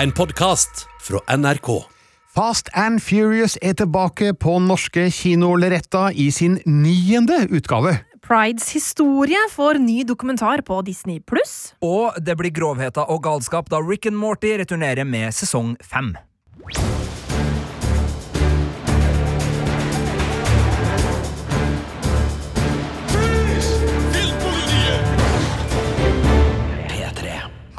[0.00, 1.84] En podkast fra NRK.
[2.34, 7.98] Fast and Furious er tilbake på norske kinolerretter i sin niende utgave.
[8.24, 11.74] Prides historie får ny dokumentar på Disney pluss.
[11.84, 16.14] Og det blir grovheter og galskap da Rick and Morty returnerer med sesong fem.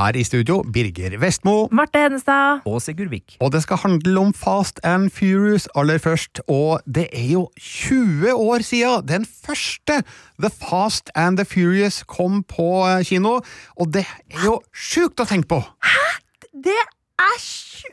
[0.02, 1.68] Her i studio, Birger Vestmo.
[1.70, 2.64] Marte Hedenstad.
[2.66, 3.36] Og Sigurd Vik.
[3.38, 8.32] Og det skal handle om Fast and Furious aller først, og det er jo 20
[8.34, 10.00] år siden den første
[10.42, 13.36] The Fast and the Furious kom på eh, kino,
[13.78, 15.60] og det er jo sjukt å tenke på!
[15.86, 16.08] Hæ?
[16.66, 16.74] Det
[17.22, 17.44] er.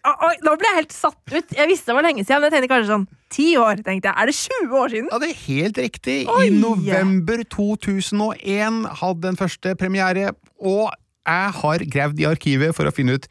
[0.08, 1.52] Oi, nå ble jeg helt satt ut.
[1.58, 3.04] Jeg visste det var lenge siden, men jeg tenkte kanskje sånn
[3.36, 3.82] ti år.
[3.84, 4.16] tenkte jeg.
[4.16, 5.10] Er det 20 år siden?
[5.12, 6.16] Ja, det er helt riktig.
[6.32, 6.46] Oi!
[6.48, 10.88] I november 2001 hadde den første premiere, og
[11.28, 13.28] jeg har gravd i arkivet for å finne ut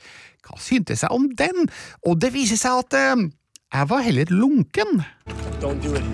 [0.47, 1.67] hva syntes jeg om den,
[2.07, 3.27] og det viser seg at eh,
[3.73, 5.01] jeg var heller lunken.
[5.59, 6.05] Don't do it.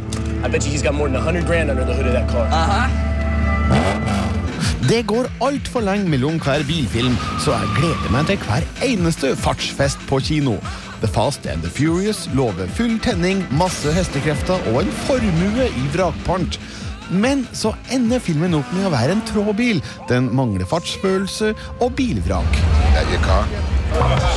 [0.44, 2.50] I bet you he's got more than 100 grand under the hood of that car.
[4.90, 10.02] Det går altfor lenge mellom hver bilfilm, så jeg gleder meg til hver eneste fartsfest
[10.10, 10.58] på kino.
[11.00, 16.60] The Fast and the Furious lover full tenning, masse hestekrefter og en formue i vrakpant.
[17.12, 19.84] Men så ender filmen opp med å være en tråbil.
[20.12, 22.62] Den mangler fartsfølelse og bilvrak.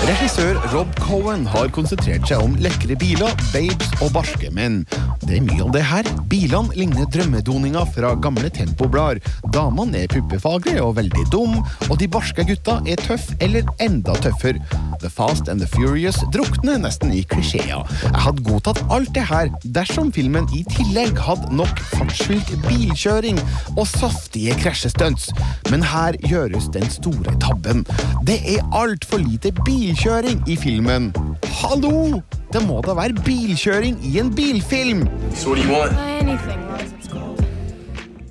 [0.06, 4.83] Regissør Rob Cohen har konsentrert seg om lekre biler, babes og barske menn.
[5.25, 6.09] Det er mye av det her.
[6.31, 9.22] Bilene ligner drømmedoninga fra gamle tempoblader.
[9.55, 11.56] Damene er puppefagre og veldig dum,
[11.89, 14.61] og de barske gutta er tøff eller enda tøffere.
[15.00, 17.84] The Fast and the Furious drukner nesten i klisjeer.
[18.05, 23.41] Jeg hadde godtatt alt det her dersom filmen i tillegg hadde nok fartsfylt bilkjøring
[23.77, 25.29] og saftige krasjestunts.
[25.71, 27.85] Men her gjøres den store tabben.
[28.27, 31.12] Det er altfor lite bilkjøring i filmen.
[31.61, 32.21] Hallo!
[32.53, 35.09] Det må da være bilkjøring i en bilfilm!
[35.34, 35.93] So what do you want?
[35.99, 37.36] Anything,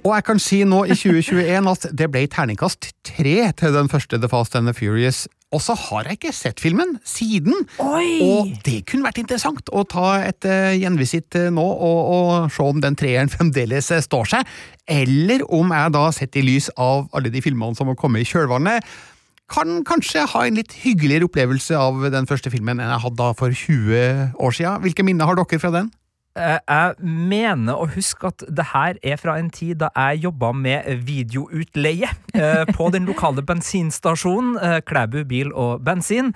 [0.05, 4.19] Og jeg kan si nå i 2021 at det ble terningkast tre til den første
[4.21, 5.23] The Fast and the Furious.
[5.55, 7.55] Og så har jeg ikke sett filmen siden.
[7.81, 8.19] Oi!
[8.21, 12.67] Og det kunne vært interessant å ta et uh, gjenvisitt uh, nå og, og se
[12.69, 14.53] om den treeren fremdeles uh, står seg.
[14.85, 18.29] Eller om jeg da, sett i lys av alle de filmene som har kommet i
[18.29, 18.85] kjølvannet,
[19.49, 23.33] kan kanskje ha en litt hyggeligere opplevelse av den første filmen enn jeg hadde da
[23.37, 24.81] for 20 år siden.
[24.85, 25.93] Hvilke minner har dere fra den?
[26.35, 30.51] Eh, Jeg mener å huske at det her er fra en tid da jeg jobba
[30.51, 36.33] med videoutleie eh, på den lokale bensinstasjonen eh, Klæbu bil og bensin.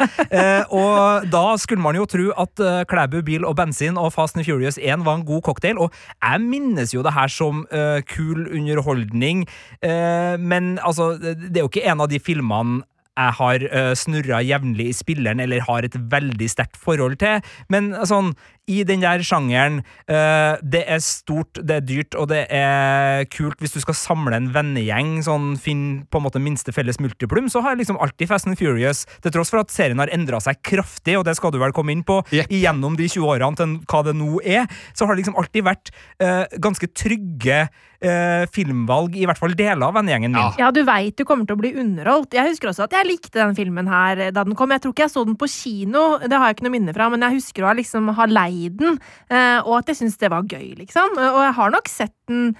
[0.70, 4.80] Og da skulle man jo tro at Klæbu bil og bensin og Fast and Furious
[4.80, 7.66] 1 var en god cocktail, og jeg minnes jo det her som
[8.10, 9.46] kul underholdning,
[9.82, 12.84] men altså, det er jo ikke en av de filmene
[13.20, 17.44] jeg har uh, snurra jevnlig i spilleren eller har et veldig sterkt forhold til.
[17.72, 18.34] Men sånn,
[18.70, 23.60] i den der sjangeren uh, Det er stort, det er dyrt, og det er kult
[23.64, 27.64] hvis du skal samle en vennegjeng, sånn finn på en måte minste felles multiplum, så
[27.66, 30.62] har jeg liksom alltid Fast and Furious, til tross for at serien har endra seg
[30.66, 32.52] kraftig, og det skal du vel komme inn på, yep.
[32.54, 35.94] gjennom de 20 årene til hva det nå er, så har det liksom alltid vært
[36.22, 37.64] uh, ganske trygge
[38.06, 40.60] uh, filmvalg, i hvert fall deler av vennegjengen min.
[40.62, 40.72] Ja.
[40.76, 42.36] Du veit du kommer til å bli underholdt.
[42.38, 44.72] Jeg husker også at jeg likte den filmen her da den kom.
[44.76, 47.10] Jeg tror ikke jeg så den på kino, det har jeg ikke noe minne fra,
[47.12, 49.00] men jeg husker å liksom ha leid den,
[49.30, 51.18] eh, og at jeg syns det var gøy, liksom.
[51.18, 52.54] Og jeg har nok sett den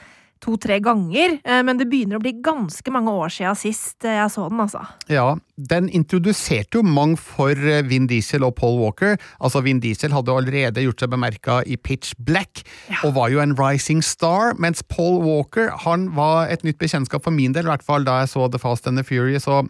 [0.44, 4.32] to-tre ganger, eh, men det begynner å bli ganske mange år siden sist eh, jeg
[4.32, 4.82] så den, altså.
[5.12, 9.18] Ja, den introduserte jo mange for eh, Vin Diesel og Paul Walker.
[9.44, 12.64] Altså, Vin Diesel hadde jo allerede gjort seg bemerka i Pitch Black,
[13.04, 17.36] og var jo en rising star, mens Paul Walker han var et nytt bekjentskap for
[17.36, 19.48] min del, i hvert fall da jeg så The Fast and the Furious.
[19.50, 19.68] og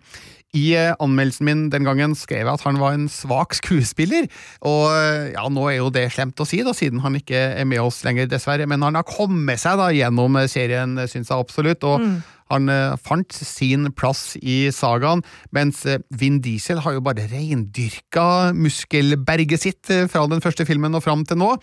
[0.57, 4.25] i eh, anmeldelsen min den gangen skrev jeg at han var en svak skuespiller,
[4.65, 7.69] og eh, ja, nå er jo det slemt å si, da, siden han ikke er
[7.69, 11.37] med oss lenger, dessverre, men han har kommet seg da gjennom eh, serien, syns jeg
[11.37, 12.01] absolutt, og
[12.49, 15.21] han eh, fant sin plass i sagaen,
[15.53, 15.83] mens
[16.17, 21.37] Vin Diesel har jo bare reindyrka muskelberget sitt fra den første filmen og fram til
[21.41, 21.53] nå.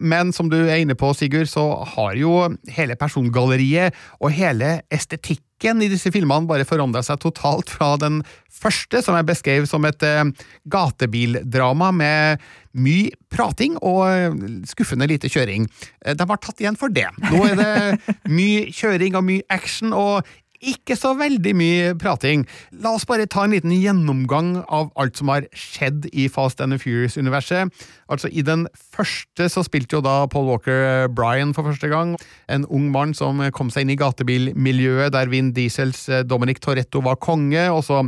[0.00, 2.32] Men som du er inne på, Sigurd, så har jo
[2.72, 8.22] hele persongalleriet og hele estetikken i disse filmene bare forandra seg totalt fra den
[8.60, 10.24] første, som jeg beskrev som et eh,
[10.72, 12.40] gatebildrama med
[12.76, 14.34] mye prating og eh,
[14.68, 15.66] skuffende lite kjøring.
[16.04, 17.08] Eh, De har tatt igjen for det.
[17.30, 20.26] Nå er det mye kjøring og mye action, og
[20.60, 22.44] ikke så veldig mye prating.
[22.84, 26.74] La oss bare ta en liten gjennomgang av alt som har skjedd i Fast and
[26.74, 27.72] the Furious-universet.
[28.12, 32.16] Altså, I den første så spilte jo da Paul Walker Brian for første gang.
[32.52, 37.02] En ung mann som kom seg inn i gatebilmiljøet der Vin Diesels eh, Dominic Toretto
[37.04, 37.68] var konge.
[37.70, 38.04] og så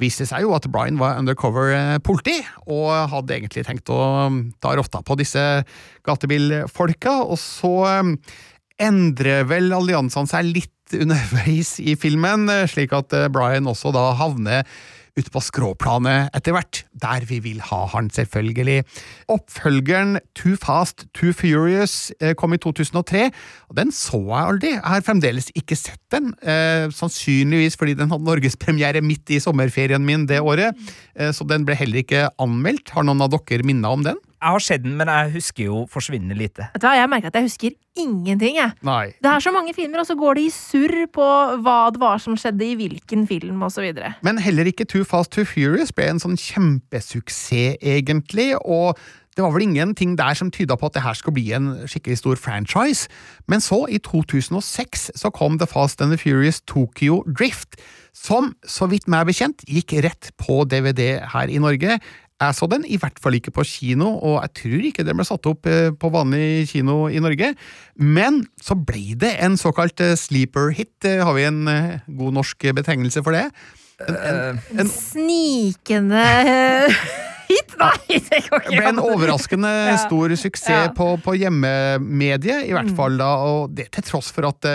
[0.00, 4.74] viste seg jo at Brian var undercover eh, og hadde egentlig tenkt å um, ta
[4.74, 5.62] rotta på disse
[6.06, 8.16] gatebilfolka, og så um,
[8.82, 14.12] endrer vel alliansene seg litt underveis i filmen, eh, slik at eh, Brian også da
[14.18, 14.66] havner
[15.14, 18.80] ute på skråplanet etter hvert, der vi vil ha han, selvfølgelig.
[19.30, 23.28] Oppfølgeren Too Fast, Too Furious eh, kom i 2003,
[23.70, 24.72] og den så jeg aldri.
[24.74, 26.32] Jeg har fremdeles ikke sett den,
[26.94, 30.78] sannsynligvis fordi den hadde norgespremiere midt i sommerferien min det året,
[31.34, 32.92] så den ble heller ikke anmeldt.
[32.94, 34.18] Har noen av dere minner om den?
[34.42, 36.66] Jeg har sett den, men jeg husker jo forsvinnende lite.
[36.74, 38.56] Vet du hva, Jeg merker at jeg husker ingenting.
[38.56, 38.72] jeg.
[38.82, 39.14] Nei.
[39.22, 41.26] Det er så mange filmer, og så går det i surr på
[41.64, 43.92] hva det var som skjedde i hvilken film, osv.
[44.22, 48.98] Men heller ikke Too Fast Too Furious ble en sånn kjempesuksess, egentlig, og
[49.34, 52.20] det var vel ingenting der som tyda på at det her skulle bli en skikkelig
[52.20, 53.08] stor franchise.
[53.50, 57.80] Men så, i 2006, så kom The Fast and the Furious Tokyo Drift,
[58.14, 61.98] som, så vidt meg bekjent, gikk rett på DVD her i Norge.
[62.42, 65.24] Jeg så den, i hvert fall ikke på kino, og jeg tror ikke den ble
[65.28, 67.52] satt opp eh, på vanlig kino i Norge.
[67.96, 70.92] Men så ble det en såkalt eh, sleeper hit.
[71.06, 71.62] Eh, Har vi en
[72.18, 73.46] god norsk betegnelse for det?
[74.10, 77.04] En- Snikende eh,
[77.52, 77.76] hit?
[77.78, 79.96] Nei, det går Det ble en overraskende Ja.
[80.02, 80.92] stor suksess Ja.
[80.96, 84.68] på, på hjemmemediet, i hvert fall da, og det til tross for at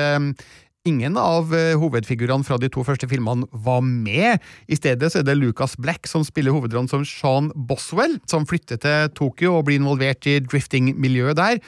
[0.87, 4.39] ingen av eh, hovedfigurene fra de to første filmene var med.
[4.71, 8.79] I stedet så er det Lucas Black som spiller hovedrollen som Sean Boswell, som flytter
[8.81, 11.63] til Tokyo og blir involvert i drifting-miljøet der.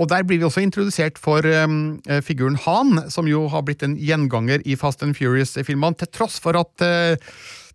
[0.00, 3.98] Og Der blir vi også introdusert for um, figuren Han, som jo har blitt en
[4.00, 7.20] gjenganger i Fast and Furious-filmene, til tross for at eh,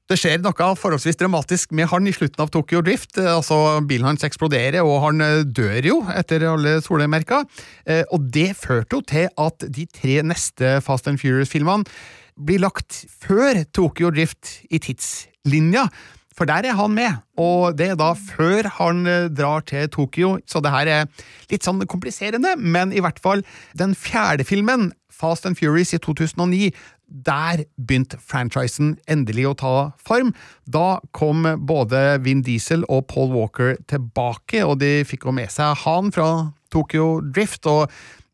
[0.06, 3.18] det skjer noe forholdsvis dramatisk med han i slutten av Tokyo Drift.
[3.18, 7.48] Eh, altså Bilen hans eksploderer, og han eh, dør jo, etter alle solemerker.
[7.90, 11.90] Eh, Og det førte jo til at de tre neste Fast and Furious-filmene
[12.38, 15.88] blir lagt før Tokyo Drift i tidslinja.
[16.36, 20.60] For der er han med, og det er da før han drar til Tokyo, så
[20.60, 21.06] det her er
[21.48, 23.40] litt sånn kompliserende, men i hvert fall
[23.80, 26.74] den fjerde filmen, Fast and Furious i 2009,
[27.08, 30.34] der begynte franchisen endelig å ta form.
[30.66, 35.78] Da kom både Vin Diesel og Paul Walker tilbake, og de fikk jo med seg
[35.86, 36.30] han fra
[36.74, 37.66] Tokyo Drift.
[37.66, 37.88] og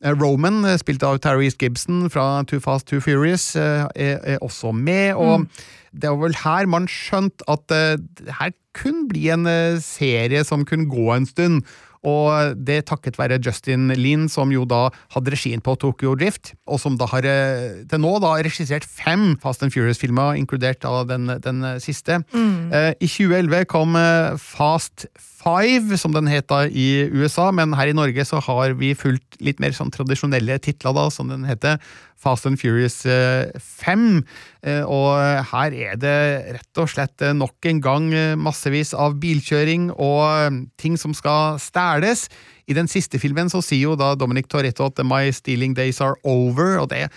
[0.04, 4.42] eh, Roman, eh, spilt av Tyrese Gibson fra Too Fast Too Furious, eh, er, er
[4.42, 5.14] også med.
[5.16, 5.48] og
[5.92, 9.44] Det var vel her man skjønte at det her kunne bli en
[9.84, 11.66] serie som kunne gå en stund.
[12.08, 16.82] Og det takket være Justin Lin, som jo da hadde regien på Tokyo Drift, og
[16.82, 21.30] som da har eh, til nå da regissert fem Fast and Furious-filmer, inkludert da den,
[21.44, 22.22] den siste.
[22.34, 22.72] Mm.
[22.72, 23.98] I 2011 kom
[24.42, 25.06] Fast Fast
[25.42, 29.40] Five, som den het da i USA, men her i Norge så har vi fulgt
[29.42, 31.80] litt mer sånn tradisjonelle titler, da, som den heter.
[32.22, 34.22] Fast and Furious eh, 5.
[34.62, 35.18] Eh, og
[35.50, 36.18] her er det
[36.60, 41.16] rett og slett eh, nok en gang eh, massevis av bilkjøring og eh, ting som
[41.18, 42.28] skal stæles.
[42.70, 46.20] I den siste filmen så sier jo da Dominic Toretto at My stealing days are
[46.22, 47.08] over, og det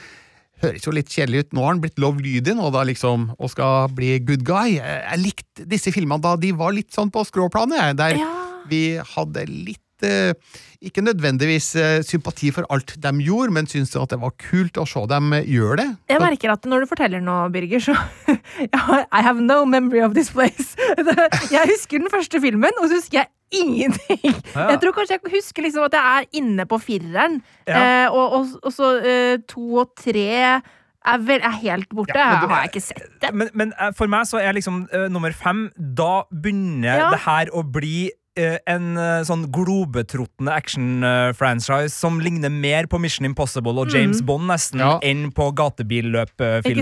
[0.65, 1.53] høres jo litt kjedelig ut.
[1.57, 4.77] Nå har han blitt lovlydig nå, da, liksom, og skal bli good guy.
[4.81, 8.31] Jeg likte disse filmene da de var litt sånn på skråplanet, der Ja.
[8.69, 14.19] vi hadde litt ikke nødvendigvis eh, sympati for alt de gjorde, men syntes at det
[14.21, 15.87] var kult å se dem eh, gjøre det.
[16.11, 17.95] Jeg merker at når du forteller nå, Birger, så
[19.19, 20.75] I have no memory of this place.
[21.55, 24.35] Jeg husker den første filmen, og så husker jeg ingenting.
[24.55, 24.71] Ja.
[24.73, 27.37] Jeg tror kanskje jeg husker liksom at jeg er inne på fireren,
[27.69, 27.77] Ja.
[28.05, 30.25] eh, og, og, og så eh, to og tre
[31.05, 32.17] er, vel, er helt borte.
[32.19, 33.31] Ja, men du- har jeg ikke sett det.
[33.37, 37.11] Men, men eh, for meg så er liksom uh, nummer fem Da begynner Ja.
[37.15, 38.19] det her å bli eh,
[38.67, 44.83] en eh, sånn globetrottende action-franchise som ligner mer på Mission Impossible og James Bond nesten
[44.83, 44.99] Ja.
[45.07, 45.53] enn på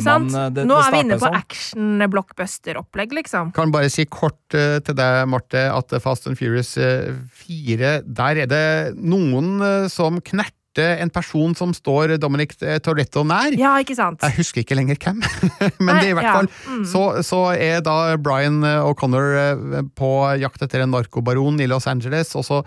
[0.04, 0.32] sant?
[0.32, 1.36] Nå er vi inne på sånn.
[1.42, 3.52] action-blockbuster-opplegg, liksom.
[3.52, 7.12] Kan bare si kort uh, til deg, Marte, at Fast and Furious eh,
[7.44, 13.24] 4, der er det noen uh, som knerter en person som står Dominic eh, Toretto
[13.28, 13.52] nær.
[13.58, 14.22] Ja, ikke sant?
[14.24, 15.20] Jeg husker ikke lenger hvem,
[15.84, 16.36] men Nei, det er i hvert ja.
[16.38, 16.84] fall Mm.
[16.88, 20.10] så, så er da Brian eh, O'Connor eh, på
[20.40, 22.62] jakt etter en narkobaron i Los Angeles, og så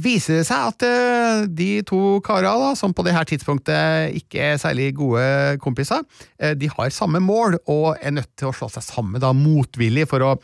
[0.00, 4.60] viser det seg at eh, de to karene, som på det her tidspunktet ikke er
[4.62, 5.24] særlig gode
[5.62, 6.04] kompiser,
[6.40, 10.08] eh, de har samme mål og er nødt til å slå seg sammen da, motvillig
[10.10, 10.36] for å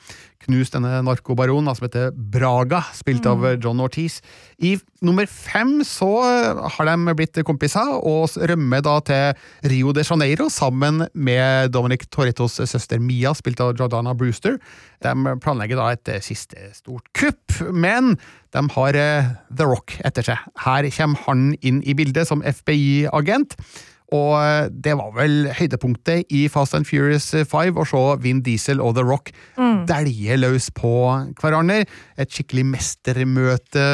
[0.47, 4.21] knuse denne narkobaronen, som heter Braga, spilt av eh, John Ortiz.
[4.63, 10.05] I nummer fem så eh, har de blitt kompiser og rømmer da til Rio de
[10.07, 14.61] Janeiro sammen med Dominic Torritos søster Mia, spilt av Jordana Brewster.
[15.05, 18.15] De planlegger da et siste stort kupp, men
[18.57, 20.49] de har eh, The Rock etter seg.
[20.65, 23.59] Her kommer han inn i bildet som FBI-agent.
[24.15, 28.83] Og eh, det var vel høydepunktet i Fast and Furious 5 å se Vin Diesel
[28.83, 29.33] og The Rock
[29.87, 30.93] dælje løs på
[31.41, 31.85] hverandre.
[32.19, 33.87] Et skikkelig mestermøte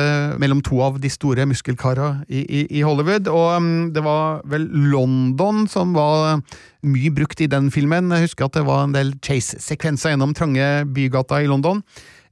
[0.43, 3.31] mellom to av de store muskelkarene i, i, i Hollywood.
[3.33, 6.43] Og mm, det var vel London som var
[6.83, 8.13] mye brukt i den filmen.
[8.13, 11.83] Jeg husker at det var en del chase-sekvenser gjennom trange bygater i London.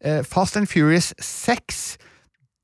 [0.04, 1.98] Eh, Fast and Furious 6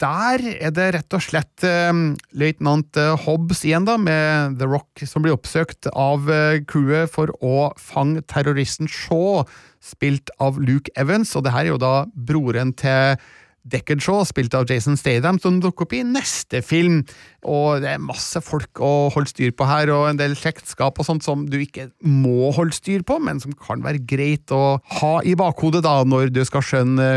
[0.03, 1.93] der er det rett og slett eh,
[2.37, 7.33] løytnant Hobbes Hobbs igjen, da, med The Rock, som blir oppsøkt av eh, crewet for
[7.45, 9.45] å fange terroristen Shaw,
[9.81, 13.17] spilt av Luke Evans, og det her er jo da broren til
[13.66, 17.02] Deckard Shaw, spilt av Jason Statham, som dukker opp i neste film.
[17.46, 21.08] Og det er masse folk å holde styr på her, og en del slektskap og
[21.08, 25.14] sånt som du ikke må holde styr på, men som kan være greit å ha
[25.26, 27.11] i bakhodet da, når du skal skjønne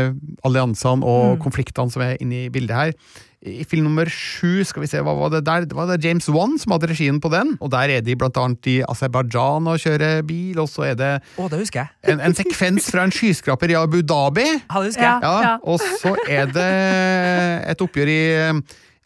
[0.46, 2.96] alliansene og konfliktene som er inne i bildet her.
[3.40, 5.64] I film nummer sju, skal vi se, hva var det der?
[5.64, 8.36] Det var det James Wan som hadde regien på den, og der er de blant
[8.36, 11.08] annet i Aserbajdsjan og kjører bil, og så er det
[11.40, 11.88] Å, det husker jeg.
[12.12, 14.44] en, en sekvens fra en skyskraper i Abu Dhabi.
[14.44, 15.24] Ja, det husker jeg.
[15.24, 16.68] Ja, og så er det
[17.72, 18.60] et oppgjør i eh,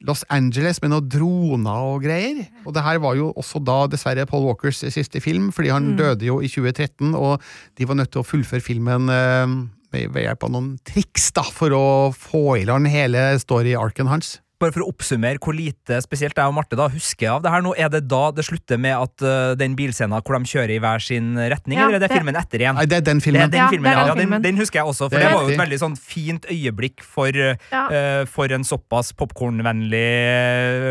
[0.04, 2.42] Los Angeles med noen droner og greier.
[2.66, 6.26] Og det her var jo også da dessverre Paul Walkers siste film, fordi han døde
[6.26, 7.38] jo i 2013, og
[7.78, 9.54] de var nødt til å fullføre filmen eh,
[9.94, 11.84] ved hjelp av noen triks da, for å
[12.14, 14.40] få i land hele story-arken hans.
[14.62, 17.60] Bare for å oppsummere hvor lite spesielt jeg og Marte da husker av det her
[17.66, 20.78] nå, er det da det slutter med at uh, den bilscenen hvor de kjører i
[20.80, 22.78] hver sin retning, Ja, eller er det det- filmen etter igjen?
[22.78, 23.50] Nei, det er den Det er filmen.
[23.50, 24.42] den Ja, filmen, er den ja den, filmen.
[24.46, 27.28] den husker jeg også, for Det det, var jo et veldig sånn fint øyeblikk for,
[27.34, 27.82] Ja.
[27.90, 30.06] eh, for en såpass popkornvennlig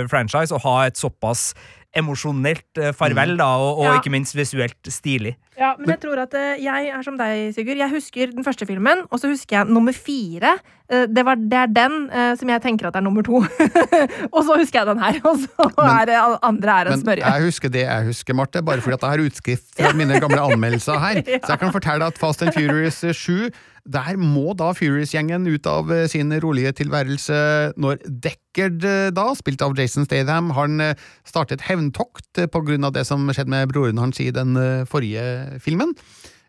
[0.03, 1.53] eh, franchise å ha et såpass
[1.95, 3.95] emosjonelt eh, farvel, da, og, og Ja.
[3.99, 5.35] ikke minst visuelt stilig.
[5.59, 7.77] Ja, men jeg tror at eh, jeg er som deg, Sigurd.
[7.77, 10.55] Jeg husker den første filmen, og så husker jeg nummer fire.
[10.89, 11.99] Eh, Det, var, det er den
[12.37, 13.43] som jeg tenker at er nummer to.
[14.35, 17.25] og så husker jeg den her, og så er det andre er en smørje.
[17.29, 20.41] jeg husker det jeg husker, Marte, bare fordi at jeg har utskrift fra mine gamle
[20.41, 21.21] anmeldelser her.
[21.45, 23.49] Så jeg kan fortelle at Fast and Furious 7,
[23.83, 27.37] der må da Furious-gjengen ut av eh, sin rolige tilværelse
[27.75, 32.95] når Deckard, eh, da, spilt av Jason Statham, han eh, startet hevntokt på grunn av
[32.95, 34.55] det som skjedde med broren hans i den
[34.89, 35.91] forrige filmen.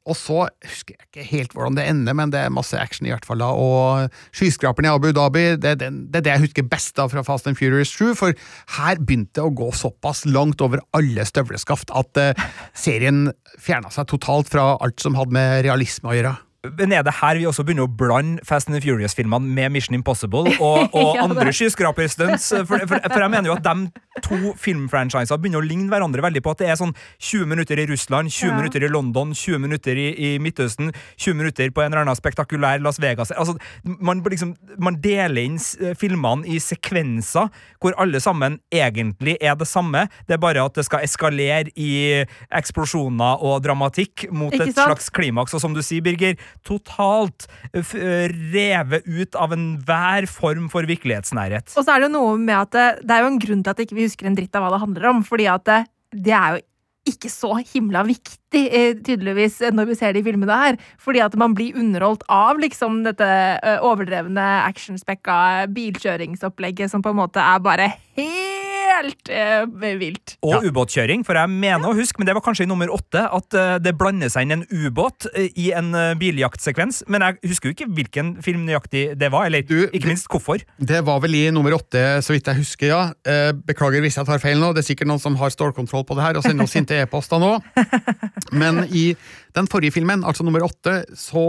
[0.05, 3.11] Og så husker jeg ikke helt hvordan det ender, men det er masse action i
[3.11, 6.69] hvert fall da, og skyskraperen i Abu Dhabi, det den, det er det jeg husker
[6.69, 8.37] best da fra Fast and Furious 7, for
[8.77, 12.21] her begynte det å gå såpass langt over alle støvleskaft at
[12.77, 16.37] serien fjerna seg totalt fra alt som hadde med realisme å gjøre.
[16.65, 20.89] Men det her vi også begynner å blande Fast and Furious-filmene med Mission Impossible og,
[20.97, 22.47] og Ja, andre skyskraperstunts?
[22.65, 26.41] For, for, for jeg mener jo at de to filmfranchisene begynner å ligne hverandre veldig
[26.47, 28.57] på at det er sånn 20 minutter i Russland, 20 Ja.
[28.57, 32.81] minutter i London, 20 minutter i, i Midtøsten, 20 minutter på en eller annen spektakulær
[32.85, 33.33] Las Vegas.
[33.35, 37.51] Altså, man, liksom, man deler inn s- filmene i sekvenser
[37.83, 40.07] hvor alle sammen egentlig er det samme.
[40.29, 42.23] Det er bare at det skal eskalere i
[42.55, 45.55] eksplosjoner og dramatikk mot et slags klimaks.
[45.59, 51.75] Og som du sier, Birger, totalt f eh, revet ut av enhver form for virkelighetsnærhet.
[51.75, 53.75] Og så er det jo noe med at det, det er jo en grunn til
[53.75, 55.25] at ikke vi husker en dritt av hva det handler om.
[55.27, 55.81] Fordi at det,
[56.15, 56.65] det er jo
[57.05, 60.79] ikke så himla viktig, eh, tydeligvis, når vi ser de filmene her.
[61.01, 67.21] Fordi at man blir underholdt av liksom dette eh, overdrevne actionspekka bilkjøringsopplegget som på en
[67.21, 68.44] måte er bare helt
[69.03, 69.65] eh,
[70.01, 70.37] vilt.
[70.45, 73.57] Og ubåtkjøring, for jeg mener å huske, men det var kanskje i nummer åtte, at
[73.59, 77.03] uh, det blander seg inn en ubåt uh, i en uh, biljaktsekvens.
[77.11, 80.63] Men jeg husker jo ikke hvilken film nøyaktig det var, eller Du- ikke minst hvorfor.
[80.79, 83.03] Det var vel i nummer åtte, så vidt jeg husker, ja.
[83.67, 86.25] Beklager hvis jeg tar feil nå, det er sikkert noen som har stålkontroll på det
[86.27, 87.57] her og sender oss sinte e-poster nå.
[88.61, 89.13] Men i
[89.57, 91.45] den forrige filmen, altså nummer åtte, så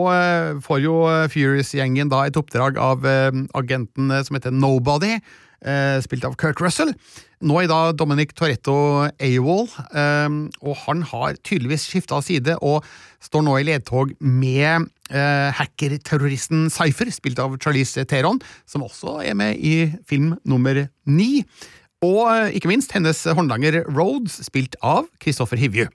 [0.65, 0.99] får jo
[1.33, 3.05] Furious-gjengen da et oppdrag av
[3.57, 5.17] agenten som heter Nobody,
[6.05, 6.91] spilt av Kurt Russell.
[7.45, 8.75] Nå er da Dominic Toretto
[9.21, 9.67] AWOL,
[9.97, 12.85] eh, og han har tydeligvis skifta side og
[13.23, 19.37] står nå i ledtog med eh, hackerterroristen Cypher, spilt av Charlize Theron, som også er
[19.37, 21.43] med i film nummer ni.
[22.05, 25.87] Og eh, ikke minst hennes håndlanger Rhodes, spilt av Kristoffer Hivju.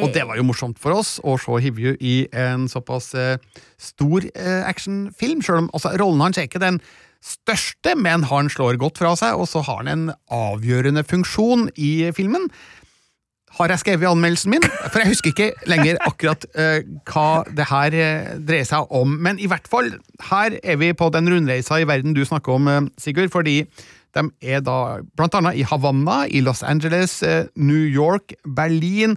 [0.00, 3.42] Og det var jo morsomt for oss å se Hivju i en såpass eh,
[3.78, 6.80] stor eh, actionfilm, selv om altså, rollen hans er ikke den
[7.26, 12.10] største, men han slår godt fra seg, og så har han en avgjørende funksjon i
[12.16, 12.48] filmen.
[13.56, 14.64] Har jeg skrevet i anmeldelsen min?
[14.90, 19.14] For jeg husker ikke lenger akkurat uh, hva det her uh, dreier seg om.
[19.24, 19.94] Men i hvert fall,
[20.28, 23.62] her er vi på den rundreisa i verden du snakker om, uh, Sigurd, fordi
[24.16, 27.18] de er da blant annet i Havanna, i Los Angeles,
[27.56, 29.16] New York, Berlin,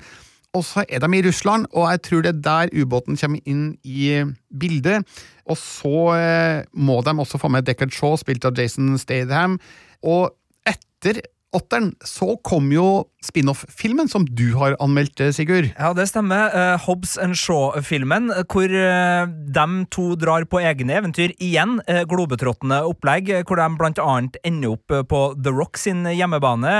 [0.57, 3.77] og så er de i Russland, og jeg tror det er der ubåten kommer inn
[3.83, 4.23] i
[4.59, 5.05] bildet.
[5.49, 9.57] Og så eh, må de også få med Deckard Shaw, spilt av Jason Statham.
[10.05, 10.29] Og
[10.69, 11.23] etter
[11.55, 15.71] åtteren, så kom jo spin-off-filmen som du har anmeldt, eh, Sigurd.
[15.73, 16.53] Ja, det stemmer.
[16.53, 21.79] Uh, Hobbs and Shaw-filmen, hvor uh, de to drar på egne eventyr igjen.
[21.89, 26.75] Uh, globetrottende opplegg, hvor de blant annet ender opp på The Rock sin hjemmebane.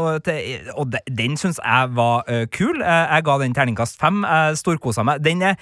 [0.00, 2.24] og, til, og de, den syns jeg var
[2.56, 2.80] kul.
[2.80, 4.24] jeg ga den terningkast fem.
[4.24, 5.20] Jeg storkosa meg.
[5.24, 5.60] Den er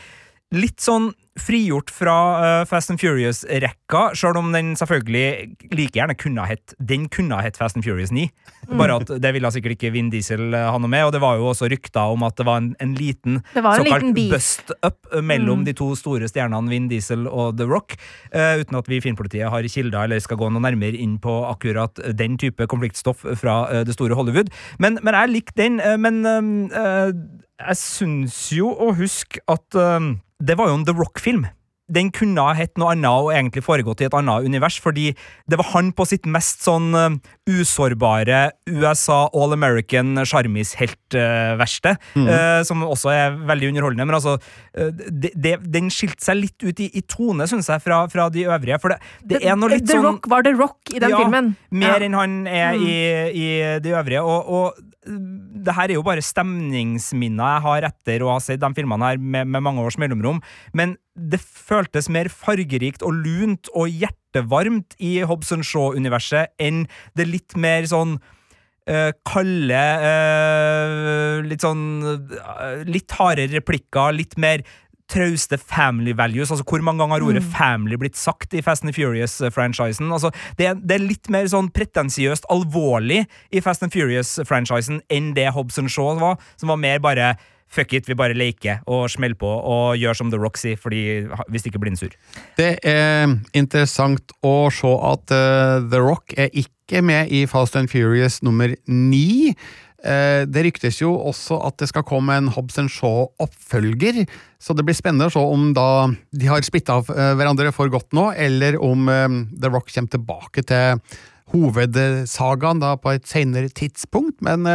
[0.54, 1.11] litt sånn
[1.42, 6.75] frigjort fra uh, Fast and Furious-rekka, sjøl om den selvfølgelig like gjerne kunne ha hett
[6.78, 8.28] Den kunne ha hett Fast and Furious 9.
[8.68, 8.75] Mm.
[8.80, 11.38] Bare at det ville sikkert ikke Vin Diesel uh, ha noe med, og det var
[11.40, 15.66] jo også rykter om at det var en, en liten såkalt bust-up mellom mm.
[15.71, 17.97] de to store stjernene Vin Diesel og The Rock,
[18.35, 21.35] uh, uten at vi i Filmpolitiet har kilder eller skal gå noe nærmere inn på
[21.49, 24.49] akkurat den type konfliktstoff fra det store Hollywood.
[24.80, 29.76] Men, men jeg likte den, men jeg syns jo å huske at
[30.38, 31.27] det var jo en The Rock-film.
[31.88, 35.06] Den kunne ha hett noe annet og egentlig foregått i et annet univers, fordi
[35.49, 37.14] det var han på sitt mest sånn uh,
[37.49, 42.28] usårbare USA All American sjarmis-helt-verste, uh, mm.
[42.28, 44.04] uh, som også er veldig underholdende.
[44.11, 44.37] Men altså,
[45.08, 48.44] de, de, den skilte seg litt ut i, i tone, syns jeg, fra, fra, de
[48.44, 48.80] øvrige.
[48.85, 49.00] For det,
[49.32, 51.54] det er noe litt The sånn Rock var The Rock i den ja, filmen.
[51.73, 52.04] Mer ja.
[52.04, 52.85] enn han er mm.
[52.85, 53.00] i,
[53.32, 53.49] i,
[53.80, 54.28] de øvrige.
[54.28, 58.71] og, og det her er jo bare stemningsminner jeg har etter å ha sett de
[58.77, 60.43] filmene her med, med, mange års mellomrom,
[60.77, 66.85] men det føltes mer fargerikt og lunt og hjertevarmt i Hobson Shaw-universet enn
[67.19, 74.65] det litt mer sånn uh, kalde uh, Litt sånn uh, Litt hardere replikker, litt mer
[75.09, 76.50] trauste family values.
[76.50, 77.50] altså Hvor mange ganger har ordet mm.
[77.50, 80.12] family blitt sagt i Fast and Furious-franchisen?
[80.12, 85.50] altså det, det, er litt mer sånn pretensiøst alvorlig i Fast and Furious-franchisen enn det
[85.57, 87.37] Hobson Shaw var, som var mer bare
[87.69, 91.03] Fuck it, vi bare leker og smeller på og gjør som The Roxy, fordi
[91.53, 92.15] hvis ikke blir den sur.
[92.57, 97.93] Det er interessant å se at uh, The Rock er ikke med i Fast and
[97.93, 99.53] Furious nummer ni.
[100.07, 104.25] Eh, det ryktes jo også at det skal komme en Hobbs Shaw-oppfølger,
[104.59, 108.15] så det blir spennende å se om da de har splitta eh, hverandre for godt
[108.17, 111.03] nå, eller om eh, The Rock kommer tilbake til
[111.49, 114.43] hovedsagaen da på et senere tidspunkt.
[114.45, 114.69] Men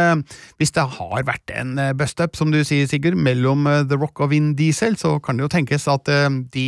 [0.58, 4.56] hvis det har vært en bust-up, som du sier, Sigurd, mellom The Rock og Vin
[4.58, 6.10] Diesel, så kan det jo tenkes at
[6.50, 6.66] de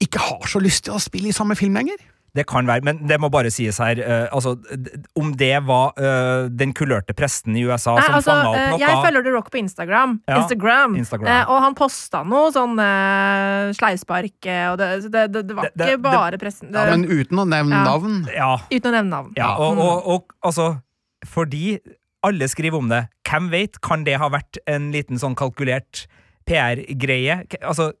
[0.00, 2.00] ikke har så lyst til å spille i samme film lenger.
[2.36, 4.54] Det kan være, men det må bare sies her uh, altså,
[5.18, 8.66] Om det var uh, den kulørte presten i USA Nei, som altså, fanga opp eh,
[8.70, 11.30] noe Jeg følger The Rock på Instagram, ja, Instagram, Instagram.
[11.30, 12.76] Uh, og han posta noe sånn
[13.76, 14.36] sleivspark,
[14.70, 16.70] og det, det, det, det var det, ikke bare presten.
[16.74, 18.20] ja, men uten å nevne navn.
[18.34, 18.52] Ja.
[18.70, 19.32] Uten å nevne navn.
[19.38, 20.68] Ja, og, og, og, og altså
[21.28, 21.78] Fordi
[22.26, 26.04] alle skriver om det, hvem vet, kan det ha vært en liten sånn kalkulert
[26.48, 27.42] PR-greie?
[27.60, 27.92] Altså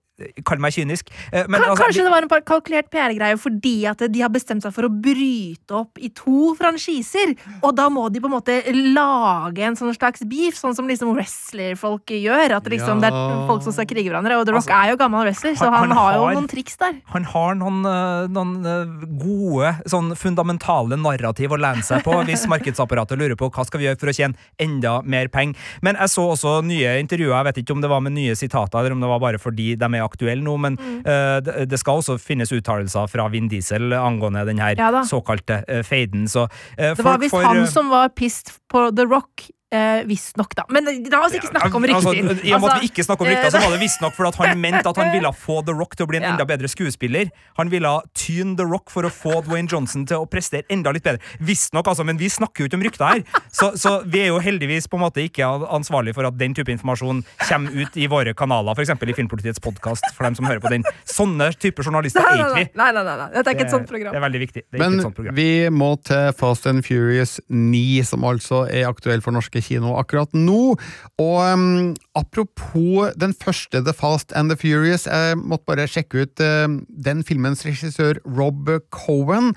[0.46, 1.10] Kall meg kynisk.
[1.32, 4.74] Eh, men, altså, Kanskje det var en kalkulert PR-greie fordi at de har bestemt seg
[4.74, 7.34] for å bryte opp i to franchiser.
[7.60, 11.14] Og da må de på en måte lage en sånn slags beef, sånn som liksom
[11.16, 12.56] wrestlerfolk gjør.
[12.58, 13.08] At liksom, ja.
[13.08, 14.40] det er folk som skal krige hverandre.
[14.40, 16.78] Og The Rock altså, er jo gammel wrestler, så han, han, har jo noen triks
[16.80, 16.98] der.
[17.14, 22.46] Han har noen, eh, noen eh, gode, sånn fundamentale narrativ å lene seg på hvis
[22.50, 25.58] markedsapparatet lurer på hva skal vi gjøre for å tjene enda mer penger.
[25.84, 28.80] Men jeg så også nye intervjuer, jeg vet ikke om det var med nye sitater,
[28.80, 30.98] eller om det var bare fordi de er aktuell nå, men mm.
[31.06, 35.80] uh, det, skal også finnes uttalelser fra Vin Diesel angående den her ja, såkalte uh,
[35.86, 36.28] feiden.
[36.30, 40.64] Så, uh, det var visst han som var pissed på The Rock Eh, Visstnok, da.
[40.74, 42.32] Men la oss ikke snakke om altså, rykter.
[42.32, 44.30] Altså, I og med at vi ikke snakker om rykter, så var det visstnok fordi
[44.40, 46.32] han mente at han ville få The Rock til å bli en ja.
[46.32, 47.30] enda bedre skuespiller.
[47.54, 51.06] Han ville tyne The Rock for å få Dwayne Johnson til å prestere enda litt
[51.06, 51.22] bedre.
[51.38, 53.22] Visstnok, altså, men vi snakker jo ikke om rykter her.
[53.54, 56.74] Så, så, vi er jo heldigvis på en måte ikke ansvarlig for at den type
[56.74, 58.90] informasjon kommer ut i våre kanaler, f.eks.
[58.90, 60.88] i Filmpolitiets podkast, for dem som hører på den.
[61.06, 62.66] Sånne typer journalister er ikke vi.
[62.74, 63.30] Nei, nei, nei, nei.
[63.36, 64.18] Dette er ikke et sånt program.
[64.18, 64.66] Det er veldig viktig.
[64.82, 69.96] men vi må til Fast and Furious 9, som altså er aktuell for norske kino
[70.00, 70.74] akkurat nå.
[71.20, 76.42] Og um, apropos den første The Fast and the Furious, jeg måtte bare sjekke ut
[76.44, 79.54] uh, den filmens regissør Rob Cohen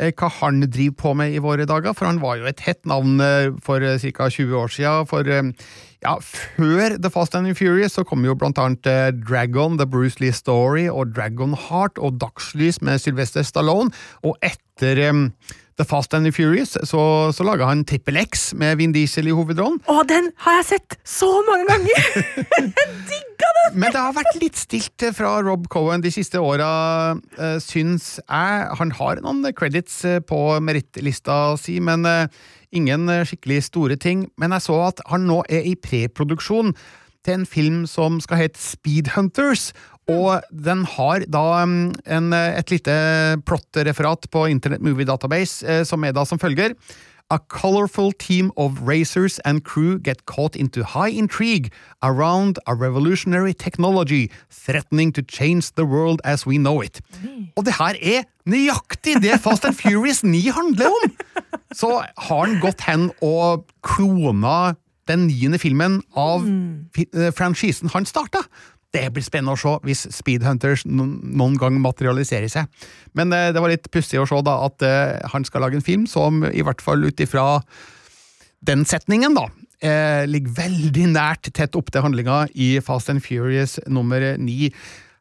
[0.00, 2.80] eh, hva han driver på med i våre dager, for han var jo et hett
[2.88, 4.28] navn eh, for ca.
[4.28, 5.08] 20 år siden.
[5.10, 5.28] For
[6.02, 8.88] ja, før The Fast and the Furious så kom jo blant annet
[9.22, 15.30] Dragon, The Bruce Lee Story og Dragon Heart og Dagslys med Sylvester Stallone, og etter
[15.80, 19.34] The Fast and the Furious så, så laga han Trippel X med Vin Diesel i
[19.34, 19.80] hovedrollen.
[19.88, 22.08] Å, den har jeg sett så mange ganger!
[22.58, 22.66] jeg
[23.08, 23.78] digga den!
[23.80, 26.70] Men det har vært litt stilt fra Rob Cohen de siste åra,
[27.38, 28.64] uh, syns jeg.
[28.80, 32.26] Han har noen credits eh, på merittlista si, men uh,
[32.74, 34.26] ingen skikkelig store ting.
[34.40, 36.74] Men jeg så at han nå er i preproduksjon
[37.22, 39.70] til en film som skal hete Speed Hunters,
[40.10, 42.94] og den har da um, en, et lite
[43.46, 46.74] plot-referat på Internet Movie Database, eh, som er da som følger.
[47.32, 51.70] A colorful team of racers and crew get caught into high intrigue
[52.02, 57.00] around a revolutionary technology threatening to change the world as we know it.
[57.56, 61.12] Og det her er nøyaktig det Fast and Furious 9 handler om!
[61.72, 64.74] Så har han gått hen og klona
[65.08, 66.44] den niende filmen av
[66.94, 68.44] fi- eh, franchisen han starta.
[68.92, 72.68] Det blir spennende å se hvis Speedhunters noen, gang materialiserer seg.
[73.16, 75.86] Men eh, det var litt pussig å se da at eh, han skal lage en
[75.86, 77.62] film som i hvert fall ut ifra
[78.62, 79.48] den setningen, da,
[79.82, 84.70] eh, ligger veldig nært tett opp til handlinga i Fast and Furious nummer ni.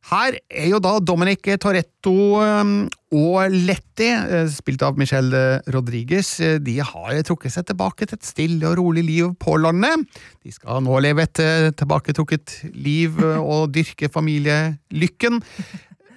[0.10, 2.72] Her er jo da Dominic Toretto eh,
[3.14, 8.26] og Letty, eh, spilt av Michelle Rodriguez, eh, de har trukket seg tilbake til et
[8.26, 10.08] stille og rolig liv på landet.
[10.42, 15.42] De skal nå leve et eh, tilbaketrukket liv eh, og dyrke familielykken.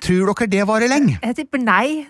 [0.05, 1.17] Tror dere det varer lenge?
[1.23, 2.05] Jeg tipper nei.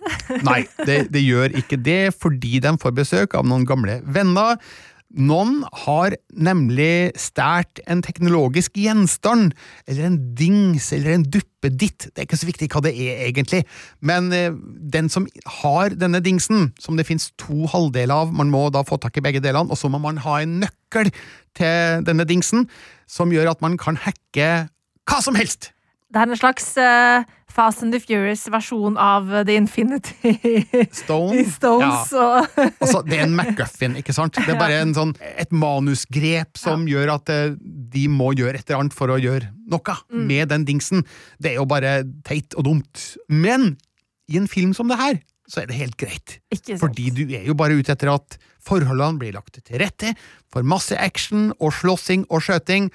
[0.47, 4.59] Nei, det, det gjør ikke det, fordi de får besøk av noen gamle venner.
[5.15, 9.53] Noen har nemlig stjålet en teknologisk gjenstand,
[9.87, 12.09] eller en dings, eller en duppeditt.
[12.11, 13.63] Det er ikke så viktig hva det er, egentlig.
[14.03, 14.51] Men eh,
[14.95, 15.29] den som
[15.61, 19.25] har denne dingsen, som det finnes to halvdeler av, man må da få tak i
[19.25, 21.13] begge delene, og så må man ha en nøkkel
[21.55, 22.67] til denne dingsen,
[23.07, 24.51] som gjør at man kan hacke
[25.05, 25.71] hva som helst.
[26.15, 30.33] Det er en slags eh, Fast and the Furious-versjon av The Infinity
[30.91, 31.45] Stone.
[31.57, 32.11] Stones.
[32.11, 32.41] Ja.
[32.43, 34.35] Og Altså, det er en McGuffin, ikke sant?
[34.35, 37.55] Det er bare en sånn, et manusgrep som gjør at eh,
[37.95, 41.05] de må gjøre et eller annet for å gjøre noe med den dingsen.
[41.39, 43.05] Det er jo bare teit og dumt.
[43.31, 43.77] Men
[44.27, 46.39] i en film som det her, så er det helt greit.
[46.81, 50.15] Fordi du er jo bare ute etter at forholdene blir lagt til rette
[50.53, 52.91] for masse action og slåssing og skjøting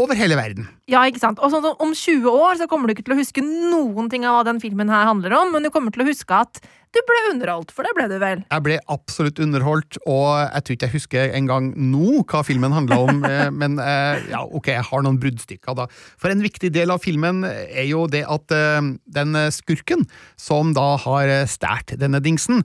[0.00, 0.68] over hele verden.
[0.88, 1.40] Ja, ikke sant?
[1.42, 4.24] Og sånn som om 20 år så kommer du ikke til å huske noen ting
[4.24, 7.00] av hva den filmen her handler om, men du kommer til å huske at du
[7.08, 8.42] ble underholdt, for det ble du vel?
[8.44, 12.98] Jeg ble absolutt underholdt, og jeg tror ikke jeg husker engang nå hva filmen handla
[13.04, 15.88] om, eh, men eh, ja, ok, jeg har noen bruddstykker, da.
[16.20, 20.04] For en viktig del av filmen er jo det at eh, den skurken,
[20.40, 22.64] som da har stjålet denne dingsen,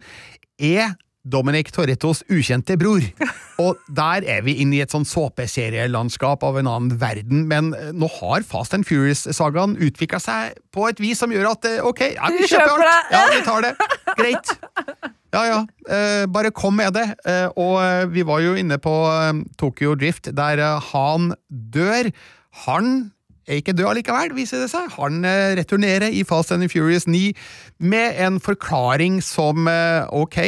[0.57, 0.95] er
[1.27, 3.03] Dominic Torettos ukjente bror.
[3.63, 7.89] Og der er vi inne i et sånn såpeserielandskap av en annen verden, men eh,
[7.95, 12.03] nå har Fast and Furious-sagaen utvikla seg på et vis som gjør at eh, ok,
[12.13, 13.13] ja, vi kjøper alt!
[13.13, 13.73] Ja, vi tar det.
[14.17, 14.53] Greit.
[15.33, 15.59] Ja, ja.
[15.89, 17.07] Eh, bare kom med det.
[17.27, 18.93] Eh, og vi var jo inne på
[19.59, 20.61] Tokyo Drift, der
[20.93, 22.11] han dør.
[22.67, 22.95] Han
[23.47, 24.89] er ikke død allikevel, viser det seg.
[24.99, 25.25] Han
[25.57, 27.31] returnerer i Fast and Furious 9
[27.79, 29.69] med en forklaring som
[30.11, 30.39] ok,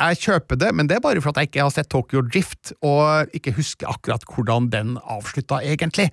[0.00, 2.72] jeg kjøper det, men det er bare for at jeg ikke har sett Tokyo Drift,
[2.86, 6.08] og ikke husker akkurat hvordan den avslutta, egentlig.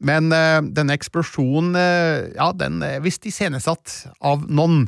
[0.00, 4.86] Men uh, denne eksplosjonen, uh, ja, den er visst iscenesatt av noen.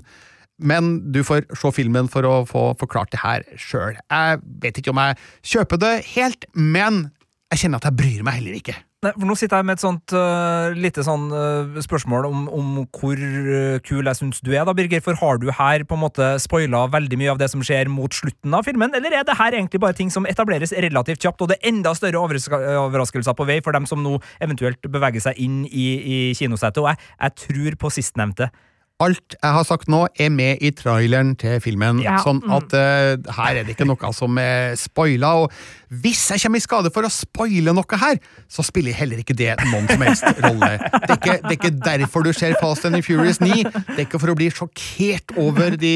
[0.60, 3.96] Men du får se filmen for å få forklart det her sjøl.
[3.96, 5.16] Jeg vet ikke om jeg
[5.54, 7.06] kjøper det helt, men
[7.50, 8.76] jeg kjenner at jeg bryr meg heller ikke.
[9.00, 12.66] Nei, for nå sitter jeg med et sånt uh, lite sånn uh, spørsmål om, om
[12.92, 15.00] hvor uh, kul jeg syns du er, da, Birger.
[15.00, 18.12] For har du her på en måte spoila veldig mye av det som skjer mot
[18.12, 21.48] slutten av filmen, eller er det her egentlig bare ting som etableres relativt kjapt, og
[21.48, 25.62] det er enda større overraskelser på vei for dem som nå eventuelt beveger seg inn
[25.64, 26.84] i, i kinosettet?
[26.84, 28.52] Og jeg, jeg tror på sistnevnte.
[29.00, 32.50] Alt jeg har sagt nå, er med i traileren til filmen, Ja, sånn mm.
[32.56, 35.32] at uh, her er det ikke noe som er spoila.
[35.44, 39.36] Og hvis jeg kommer i skade for å spoile noe her, så spiller heller ikke
[39.38, 40.72] det noen som helst rolle.
[40.78, 43.64] Det er ikke, det er ikke derfor du ser Fast and Furious 9.
[43.64, 45.94] Det er ikke for å bli sjokkert over de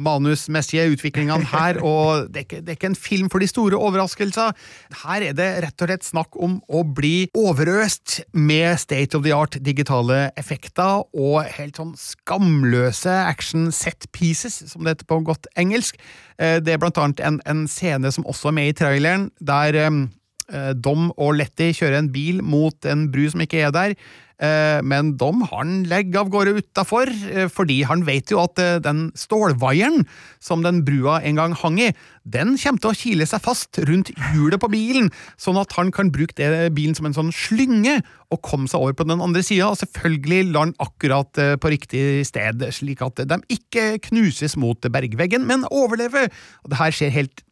[0.00, 3.80] manusmessige utviklingene her, og det er, ikke, det er ikke en film for de store
[3.80, 4.54] overraskelser.
[5.02, 9.34] Her er det rett og slett snakk om å bli overøst med state of the
[9.34, 11.94] art digitale effekter og helt sånn
[12.36, 15.96] skamløse action set pieces, som det heter på godt engelsk.
[16.38, 19.74] Eh, Det er blant annet en, en scene som også er med i traileren, der
[19.74, 20.08] eh, eh,
[20.78, 23.96] Dom og Letty kjører en bil mot en bru som ikke er der.
[24.36, 28.76] Eh, Men Dom han legger av gårde utafor, eh, fordi han vet jo at eh,
[28.84, 30.04] den stålvaieren
[30.44, 31.94] som den brua en gang hang i,
[32.28, 35.08] den kommer til å kile seg fast rundt hjulet på bilen,
[35.40, 36.36] sånn at han kan bruke
[36.68, 40.52] bilen som en sånn slynge og komme seg over på den andre sida, og selvfølgelig
[40.52, 46.28] lande akkurat eh, på riktig sted, slik at de ikke knuses mot bergveggen, men overlever.
[46.64, 47.46] Og det her skjer helt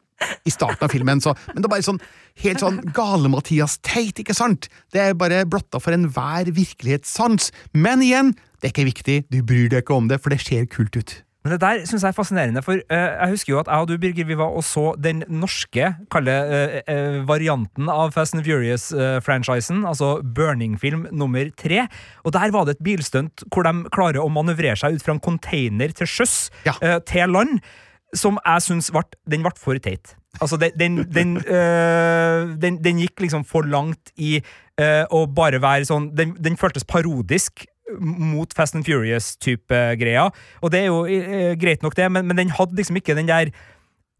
[0.44, 2.00] i starten av filmen, så, men det er bare sånn
[2.44, 4.68] helt sånn gale-Mathias-teit, ikke sant?
[4.94, 7.52] Det er bare blotta for enhver virkelighetssans.
[7.74, 10.66] Men igjen, det er ikke viktig, du bryr deg ikke om det, for det ser
[10.72, 11.20] kult ut.
[11.44, 13.88] Men det der syns jeg er fascinerende, for uh, jeg husker jo at jeg og
[13.90, 18.46] du, Birger, vi var og så den norske, kalle uh, uh, varianten av Fast and
[18.46, 21.84] Furious-franchisen, altså Burning-film nummer tre.
[22.24, 25.20] Og der var det et bilstunt hvor de klarer å manøvrere seg ut fra en
[25.24, 26.78] container til sjøs Ja.
[26.80, 27.60] eh, til land,
[28.14, 28.90] som jeg syns
[29.31, 30.14] Den ble for teit.
[30.40, 34.40] Altså, den, den, den, øh, den, gikk liksom for langt i
[34.81, 37.66] øh, å bare være sånn Den, føltes parodisk
[38.00, 40.31] mot Fast and Furious-type greia,
[40.64, 43.29] og det er jo øh, greit nok, det, men, men den hadde liksom ikke den
[43.29, 43.53] der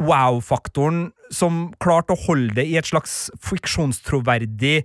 [0.05, 4.83] wow-faktoren som klarte å holde det i et slags fiksjonstroverdig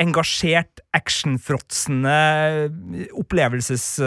[0.00, 2.14] engasjert, actionfråtsende
[3.18, 3.98] opplevelses...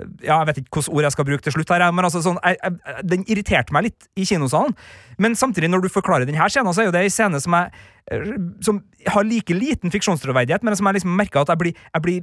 [0.00, 2.38] ja, Jeg vet ikke hvilke ord jeg skal bruke til slutt, her, men altså sånn,
[2.40, 4.76] jeg, jeg, den irriterte meg litt i kinosalen.
[5.20, 8.38] Men samtidig, når du forklarer denne scenen, så er jo det en scene som, jeg,
[8.64, 8.80] som
[9.12, 12.22] har like liten fiksjonstroverdighet, men som jeg liksom merker at jeg blir, jeg blir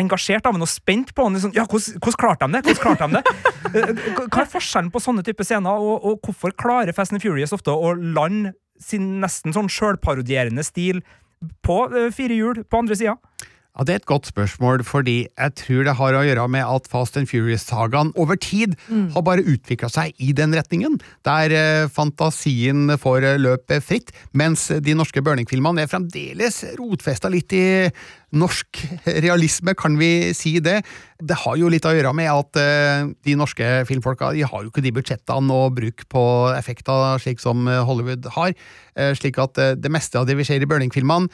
[0.00, 1.40] engasjert av den og spent på den.
[1.44, 2.76] Sånn, ja, hvordan, hvordan klarte de det?
[2.80, 4.24] Klarte de det?
[4.26, 7.72] Hva er forskjellen på sånne type scener, og, og hvorfor klarer Fast and Furious ofte
[7.72, 11.02] å lande sin nesten sånn sjølparodierende stil
[11.64, 13.18] på eh, fire hjul på andre sida?
[13.78, 16.88] Ja, Det er et godt spørsmål, fordi jeg tror det har å gjøre med at
[16.90, 18.74] Fast and Furious-sagaen over tid
[19.14, 24.66] har bare utvikla seg i den retningen, der eh, fantasien får eh, løpe fritt, mens
[24.68, 27.86] de norske Burning-filmene er fremdeles rotfesta litt i
[28.34, 30.80] norsk realisme, kan vi si det.
[31.22, 34.74] Det har jo litt å gjøre med at eh, de norske filmfolka de har jo
[34.74, 38.52] ikke de budsjettene å bruke på effekter slik som Hollywood har,
[38.98, 41.30] eh, slik at det meste av det vi ser i Burning-filmene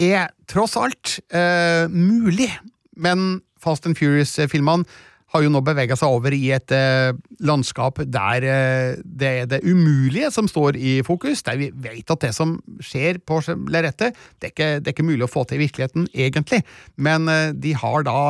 [0.00, 2.50] er tross alt eh, mulig,
[2.96, 4.88] men Fast and Furious-filmene
[5.30, 7.12] har jo nå bevega seg over i et eh,
[7.46, 12.24] landskap der eh, det er det umulige som står i fokus, der vi vet at
[12.24, 13.40] det som skjer på
[13.70, 16.62] lerretet, det, det er ikke mulig å få til i virkeligheten, egentlig,
[16.96, 18.20] men eh, de har da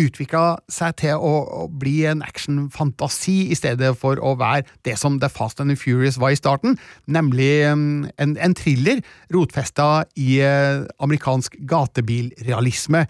[0.00, 5.18] utvikla seg til å, å bli en actionfantasi i stedet for å være det som
[5.20, 10.40] The Fast and the Furious var i starten, nemlig eh, en, en thriller rotfesta i
[10.42, 13.06] eh, amerikansk gatebilrealisme.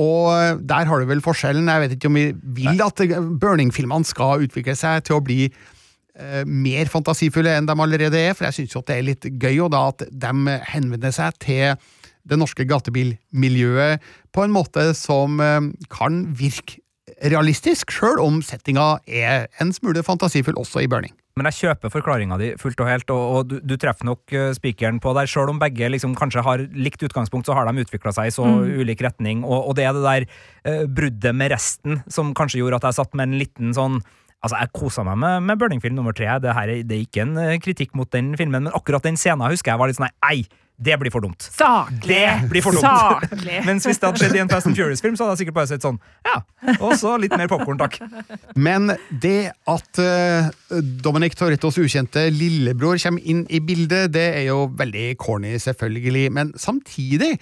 [0.00, 1.68] Og der har du vel forskjellen.
[1.68, 3.04] Jeg vet ikke om vi vil at
[3.42, 8.48] Burning-filmene skal utvikle seg til å bli eh, mer fantasifulle enn de allerede er, for
[8.48, 11.74] jeg syns jo at det er litt gøy og da at de henvender seg til
[12.30, 16.80] det norske gatebilmiljøet på en måte som eh, kan virke
[17.26, 21.12] realistisk, sjøl om settinga er en smule fantasifull også i Burning.
[21.38, 24.48] Men jeg kjøper forklaringa di fullt og helt, og, og du, du treffer nok uh,
[24.56, 25.28] spikeren på der.
[25.30, 28.44] Sjøl om begge liksom kanskje har likt utgangspunkt, så har de utvikla seg i så
[28.82, 29.44] ulik retning.
[29.46, 32.98] Og, og det er det der uh, bruddet med resten som kanskje gjorde at jeg
[32.98, 34.00] satt med en liten sånn
[34.40, 36.24] Altså, Jeg kosa meg med, med Burning-film nummer tre.
[36.40, 39.18] Det, her, er- det er ikke en uh, kritikk mot den filmen, men akkurat den
[39.20, 40.38] scenen husker jeg var litt sånn Nei,
[40.80, 41.44] det blir for dumt.
[41.52, 42.08] Saklig!
[42.08, 42.86] Det blir for dumt.
[42.86, 43.60] Saklig.
[43.68, 45.70] Mens hvis det hadde skjedd i en Fast and Furious-film, så hadde jeg sikkert bare
[45.74, 46.38] sett sånn Ja,
[46.78, 47.98] og så litt mer popkorn, takk.
[48.56, 50.48] Men det at uh,
[51.04, 56.54] Dominic Torettos ukjente lillebror kommer inn i bildet, det er jo veldig corny, selvfølgelig, men
[56.56, 57.34] samtidig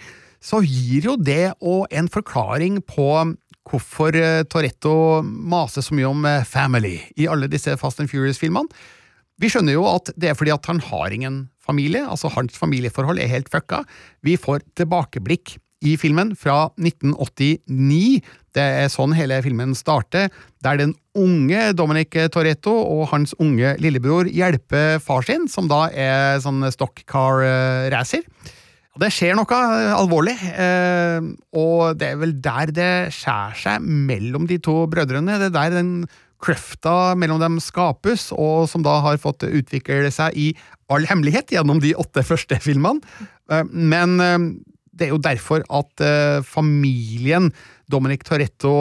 [0.43, 3.11] så gir jo det òg en forklaring på
[3.69, 8.71] hvorfor eh, Toretto maser så mye om eh, family i alle disse Fast and Furious-filmene.
[9.39, 13.21] Vi skjønner jo at det er fordi at han har ingen familie, altså hans familieforhold
[13.23, 13.85] er helt fucka.
[14.27, 18.19] Vi får tilbakeblikk i filmen fra 1989.
[18.57, 20.33] Det er sånn hele filmen starter,
[20.65, 26.43] der den unge Dominic Toretto og hans unge lillebror hjelper far sin, som da er
[26.43, 28.09] sånn stock car eh.
[28.99, 31.23] Det skjer noe eh, alvorlig, eh,
[31.55, 35.39] og det er vel der det skjærer seg mellom de to brødrene.
[35.39, 35.93] Det er der den
[36.43, 40.49] kløfta mellom dem skapes, og som da har fått utvikle seg i
[40.93, 43.03] all hemmelighet gjennom de åtte første filmene.
[43.51, 44.39] Eh, Men eh,
[44.99, 47.53] det er jo derfor at eh, familien
[47.91, 48.73] Dominic Toretto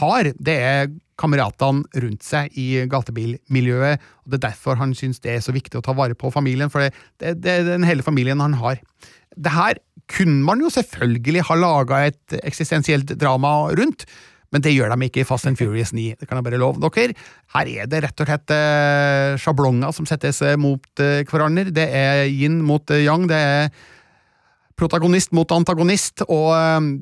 [0.00, 4.00] har, det er kameratene rundt seg i gatebilmiljøet.
[4.24, 6.72] og Det er derfor han syns det er så viktig å ta vare på familien,
[6.72, 6.86] for
[7.20, 8.80] det, er den hele familien han har.
[9.36, 14.06] Det her kunne man jo selvfølgelig ha laga et eksistensielt drama rundt,
[14.50, 16.82] men det gjør de ikke i Fast and Furious 9, det kan jeg bare love
[16.82, 17.14] dere.
[17.54, 21.70] Her er det rett og slett eh, sjablonger som settes eh, mot eh, hverandre.
[21.74, 23.70] Det er yin mot eh, yang, det er
[24.80, 26.54] protagonist mot antagonist, og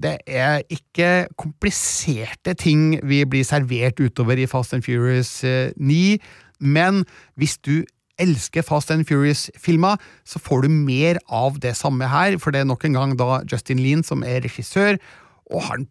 [0.03, 6.19] det er ikke kompliserte ting vi blir servert utover i Fast and Furious eh, 9,
[6.59, 7.05] men
[7.39, 7.87] hvis du
[8.19, 12.69] elsker Fast and Furious-filmer, så får du mer av det samme her, for det er
[12.69, 14.99] nok en gang da Justin Lean som er regissør,
[15.55, 15.87] og han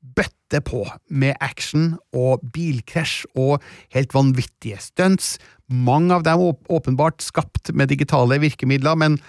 [0.00, 3.60] bøtter på med action og bilkrasj og
[3.94, 5.34] helt vanvittige stunts.
[5.70, 9.20] Mange av dem åp- åpenbart skapt med digitale virkemidler, men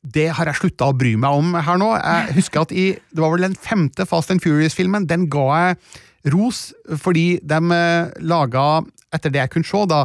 [0.00, 1.90] det har jeg slutta å bry meg om her nå.
[1.98, 5.06] Jeg husker at i, Det var vel den femte Fast and Furious-filmen.
[5.06, 10.04] Den ga jeg ros fordi de eh, laga, etter det jeg kunne se, da,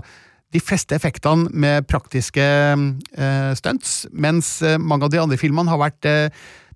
[0.55, 5.81] de fleste effektene med praktiske eh, stunts, mens eh, mange av de andre filmene har
[5.81, 6.29] vært eh,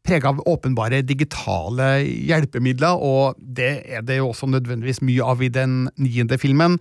[0.06, 5.52] prega av åpenbare digitale hjelpemidler, og det er det jo også nødvendigvis mye av i
[5.54, 6.80] den niende filmen.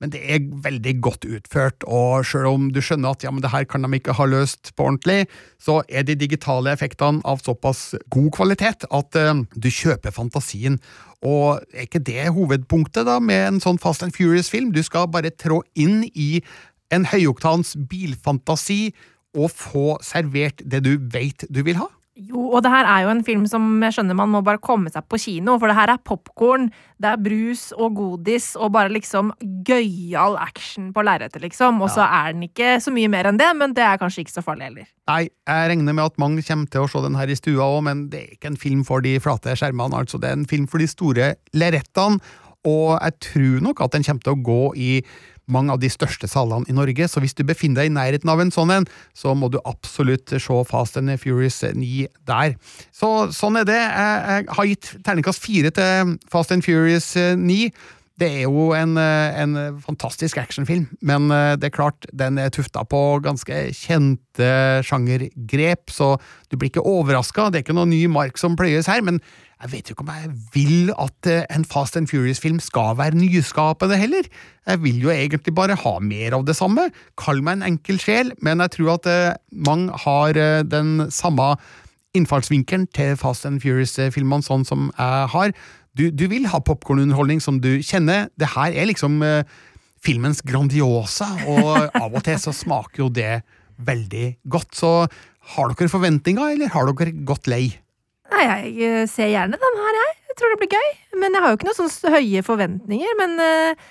[0.00, 3.50] men det er veldig godt utført, og selv om du skjønner at ja, men det
[3.52, 5.26] her kan de ikke ha løst på ordentlig,
[5.60, 10.80] så er de digitale effektene av såpass god kvalitet at uh, du kjøper fantasien.
[11.20, 14.72] Og er ikke det hovedpunktet da med en sånn Fast and Furious-film?
[14.72, 16.40] Du skal bare trå inn i
[16.88, 18.94] en høyoktans bilfantasi
[19.36, 21.90] og få servert det du vet du vil ha.
[22.20, 24.90] Jo, og det her er jo en film som jeg skjønner man må bare komme
[24.92, 26.66] seg på kino, for det her er popkorn,
[27.00, 29.32] det er brus og godis og bare liksom
[29.66, 31.80] gøyal action på lerretet, liksom.
[31.80, 34.36] Og så er den ikke så mye mer enn det, men det er kanskje ikke
[34.36, 34.90] så farlig heller.
[35.10, 37.80] Nei, jeg regner med at mange kommer til å se den her i stua òg,
[37.88, 40.20] men det er ikke en film for de flate skjermene, altså.
[40.20, 42.20] Det er en film for de store lerretene,
[42.68, 44.90] og jeg tror nok at den kommer til å gå i
[45.52, 48.42] mange av de største salene i Norge, så hvis du befinner deg i nærheten av
[48.42, 52.56] en sånn en, så må du absolutt se Fast and Furious 9 der.
[52.94, 53.80] Så sånn er det.
[53.80, 57.72] Jeg, har gitt terningkast fire til Fast and Furious 9.
[58.20, 63.00] Det er jo en, en, fantastisk actionfilm, men det er klart, den er tufta på
[63.24, 64.50] ganske kjente
[64.84, 66.18] sjangergrep, så
[66.52, 67.48] du blir ikke overraska.
[67.48, 69.22] Det er ikke noe ny mark som pløyes her, men
[69.60, 73.18] jeg vet jo ikke om jeg vil at eh, en Fast and Furious-film skal være
[73.18, 74.28] nyskapende heller.
[74.66, 76.86] Jeg vil jo egentlig bare ha mer av det samme.
[77.20, 81.52] Kall meg en enkel sjel, men jeg tror at eh, mange har eh, den samme
[82.16, 85.52] innfallsvinkelen til Fast and Furious-filmene, sånn som jeg har.
[85.92, 88.30] Du, du vil ha popkornunderholdning som du kjenner.
[88.40, 89.20] Det her er liksom
[90.00, 93.42] filmens Grandiosa, og av og til så smaker jo det
[93.84, 94.72] veldig godt.
[94.80, 94.92] Så
[95.54, 97.64] har dere forventninger, eller har dere gått lei?
[98.30, 100.18] Nei, jeg eh, ser gjerne dem her, jeg.
[100.30, 100.90] Jeg tror det blir gøy.
[101.22, 103.16] Men jeg har jo ikke noen sånne høye forventninger.
[103.18, 103.88] Men uh,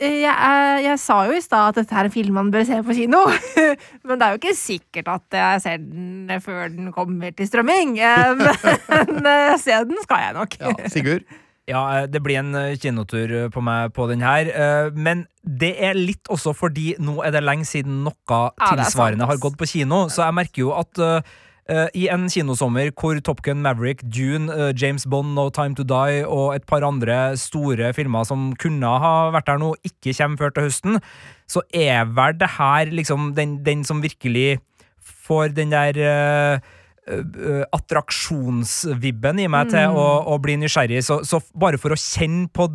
[0.00, 2.78] jeg, jeg, jeg, sa jo i stad at dette er en film man bør se
[2.84, 3.24] på kino.
[4.06, 7.96] men det er jo ikke sikkert at jeg ser den før den kommer til strømming.
[7.98, 9.28] men
[9.64, 10.58] se den skal jeg nok.
[10.62, 11.28] ja, Sigurd?
[11.68, 14.48] Ja, det blir en kinotur på meg på den her.
[14.96, 19.58] Men det er litt også fordi nå er det lenge siden noe tilsvarende har gått
[19.60, 21.20] på kino, så jeg merker jo at Uh,
[21.68, 26.22] I en kinosommer hvor Top Gun Maverick, Dune, uh, James Bond, No Time To Die
[26.24, 30.54] og et par andre store filmer som kunne ha vært der nå, ikke kommer før
[30.56, 30.96] til høsten,
[31.44, 34.62] så er vel det her liksom den, den som virkelig
[35.28, 39.72] får den der uh, attraksjonsvibben i meg mm.
[39.72, 41.02] til å, å, bli nysgjerrig.
[41.04, 42.68] Så, så bare for å kjenne på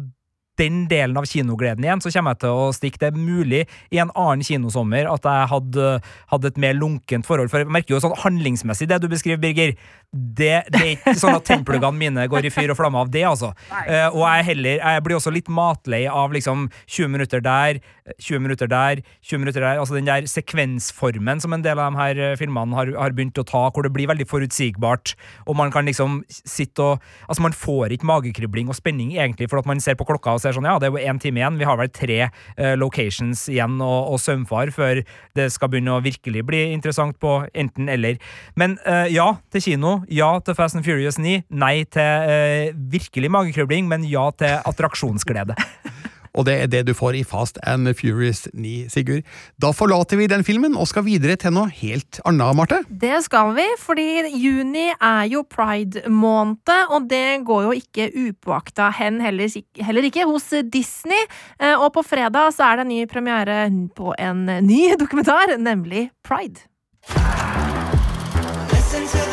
[0.62, 3.02] den delen av kinogleden igjen, så kommer jeg til å stikke.
[3.02, 3.64] Det er mulig
[3.94, 5.90] i en annen kinosommer at jeg hadde,
[6.34, 7.52] hadde et mer lunkent forhold.
[7.52, 9.74] For jeg merker jo sånn handlingsmessig det du beskriver, Birger.
[10.14, 13.24] Det, det er ikke sånn at tempelgene mine går i fyr og flamme av det,
[13.26, 13.52] altså.
[13.74, 17.80] Uh, og jeg, heller, jeg blir også litt matlei av liksom 20 minutter der,
[18.22, 19.80] 20 minutter der, 20 minutter der.
[19.82, 23.40] Altså den der sekvensformen som en del av de her eh, filmene har, har begynt
[23.40, 25.16] å ta, hvor det blir veldig forutsigbart,
[25.48, 29.62] og man kan liksom sitte og Altså, man får ikke magekribling og spenning, egentlig, for
[29.62, 31.58] at man ser på klokka og ser sånn, ja, det er jo én time igjen,
[31.60, 35.02] vi har vel tre uh, locations igjen og, og søvnfar før
[35.38, 38.20] det skal begynne å virkelig bli interessant på enten eller.
[38.60, 43.32] Men uh, ja til kino, ja til Fast and Furious 9, nei til eh, virkelig
[43.34, 45.58] magekrøbling, men ja til attraksjonsglede.
[46.34, 49.22] Og det er det du får i Fast and Furious 9, Sigurd.
[49.62, 52.80] Da forlater vi den filmen og skal videre til noe helt annet, Marte.
[52.90, 54.08] Det skal vi, fordi
[54.42, 59.54] juni er jo pride-måned, og det går jo ikke upåakta hen, heller,
[59.86, 61.22] heller ikke hos Disney.
[61.62, 66.10] Eh, og på fredag så er det en ny premiere på en ny dokumentar, nemlig
[66.26, 66.66] Pride.
[68.72, 69.33] Listen to the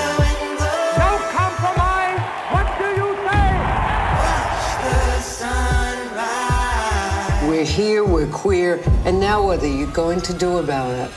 [7.61, 11.11] We're here, we're queer, and now what are you going to do about it?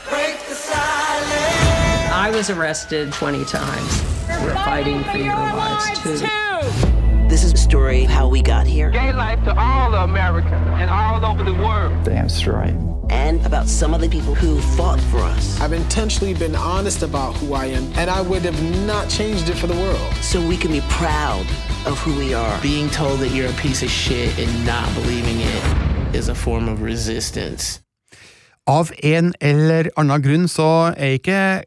[2.12, 4.04] I was arrested 20 times.
[4.28, 6.53] We're fighting for your lives, too.
[7.74, 8.92] This is a story of how we got here.
[8.92, 12.04] Gay life to all Americans and all over the world.
[12.04, 12.76] Damn straight.
[13.10, 15.60] And about some of the people who fought for us.
[15.60, 19.56] I've intentionally been honest about who I am, and I would have not changed it
[19.56, 20.14] for the world.
[20.22, 21.48] So we can be proud
[21.88, 22.62] of who we are.
[22.62, 26.70] Being told that you're a piece of shit and not believing it is a form
[26.70, 27.80] of resistance.
[28.68, 31.64] Av en eller annen grunn så er ikke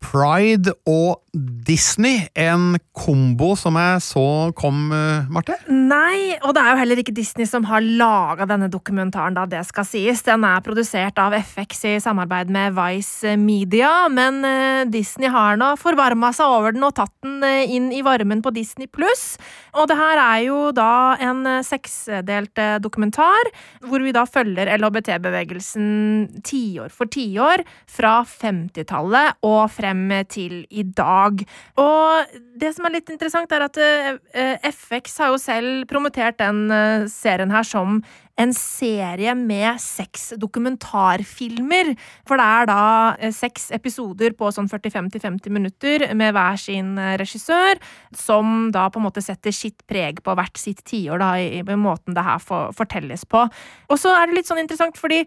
[0.00, 4.24] Pride og Disney en kombo som jeg så
[4.58, 5.54] kom, eh, Marte?
[5.70, 9.62] Nei, og det er jo heller ikke Disney som har laga denne dokumentaren, da det
[9.68, 10.24] skal sies.
[10.26, 15.76] Den er produsert av FX i samarbeid med Vice Media, men eh, Disney har nå
[15.78, 19.38] forvarma seg over den og tatt den eh, inn i varmen på Disney pluss.
[19.78, 23.52] Og det her er jo da en seksdelt dokumentar,
[23.86, 29.89] hvor vi da følger LHBT-bevegelsen tiår for tiår, fra 50-tallet og frem
[30.28, 31.44] til i dag.
[31.80, 36.70] Og det som er litt interessant, er at eh, FX har jo selv promotert den
[36.70, 38.02] eh, serien her som
[38.40, 41.92] en serie med seks dokumentarfilmer.
[42.28, 42.82] For det er da
[43.18, 47.80] eh, seks episoder på sånn 45-50 minutter med hver sin eh, regissør,
[48.16, 51.80] som da på en måte setter sitt preg på hvert sitt tiår, da, i, i
[51.80, 53.44] måten det her for, fortelles på.
[53.90, 55.24] Og så er det litt sånn interessant, fordi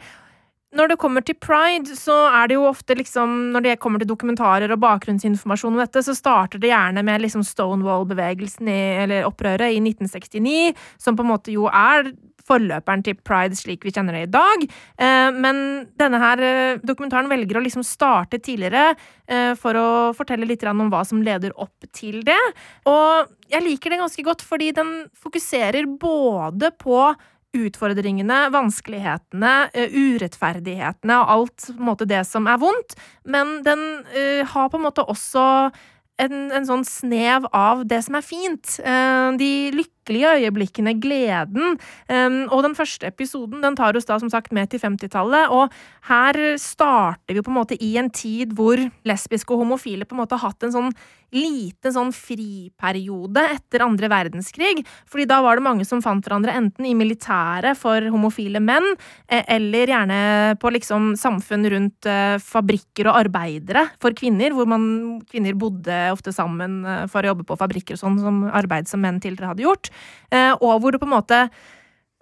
[0.73, 4.09] når det kommer til pride, så er det jo ofte liksom Når det kommer til
[4.09, 9.81] dokumentarer og bakgrunnsinformasjon om dette, så starter det gjerne med liksom Stonewall-bevegelsen, eller opprøret, i
[9.81, 12.13] 1969, som på en måte jo er
[12.47, 14.65] forløperen til pride slik vi kjenner det i dag.
[14.99, 15.57] Eh, men
[15.99, 18.93] denne her eh, dokumentaren velger å liksom starte tidligere
[19.27, 22.39] eh, for å fortelle litt om hva som leder opp til det.
[22.89, 27.13] Og jeg liker det ganske godt fordi den fokuserer både på
[27.53, 32.95] utfordringene, vanskelighetene, urettferdighetene og alt måte, det som er vondt,
[33.29, 33.83] men den
[34.13, 35.45] uh, har på en måte også
[36.21, 38.77] en, en, sånn snev av det som er fint.
[38.81, 39.53] Uh, de
[40.03, 41.79] lykkelige øyeblikkene, gleden.
[42.51, 45.71] Og den første episoden den tar oss da som sagt med til 50-tallet, og
[46.07, 50.23] her starter vi på en måte i en tid hvor lesbiske og homofile på en
[50.23, 50.93] måte har hatt en sånn
[51.33, 54.83] liten sånn friperiode etter andre verdenskrig.
[55.09, 58.85] fordi da var det mange som fant hverandre enten i militæret for homofile menn,
[59.27, 65.21] eh, eller gjerne på liksom samfunn rundt eh, fabrikker og arbeidere for kvinner, hvor man,
[65.29, 69.01] kvinner bodde ofte sammen eh, for å jobbe på fabrikker og sånn, som arbeid som
[69.01, 69.92] menn tidligere hadde gjort.
[70.61, 71.49] Og hvor det på en måte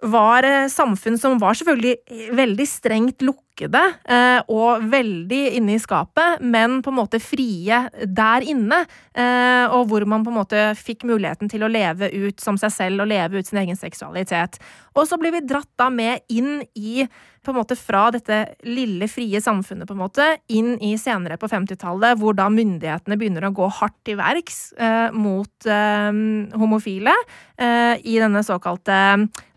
[0.02, 6.80] var samfunn som var selvfølgelig veldig strengt lukkede eh, og veldig inne i skapet, men
[6.82, 8.82] på en måte frie der inne.
[9.14, 12.74] Eh, og hvor man på en måte fikk muligheten til å leve ut som seg
[12.74, 14.58] selv og leve ut sin egen seksualitet.
[14.96, 17.06] Og så blir vi dratt da med inn i
[17.42, 18.36] på en måte fra dette
[18.70, 23.48] lille, frie samfunnet på en måte, inn i senere på 50-tallet, hvor da myndighetene begynner
[23.48, 26.10] å gå hardt til verks eh, mot eh,
[26.58, 27.14] homofile
[27.58, 29.00] eh, i denne såkalte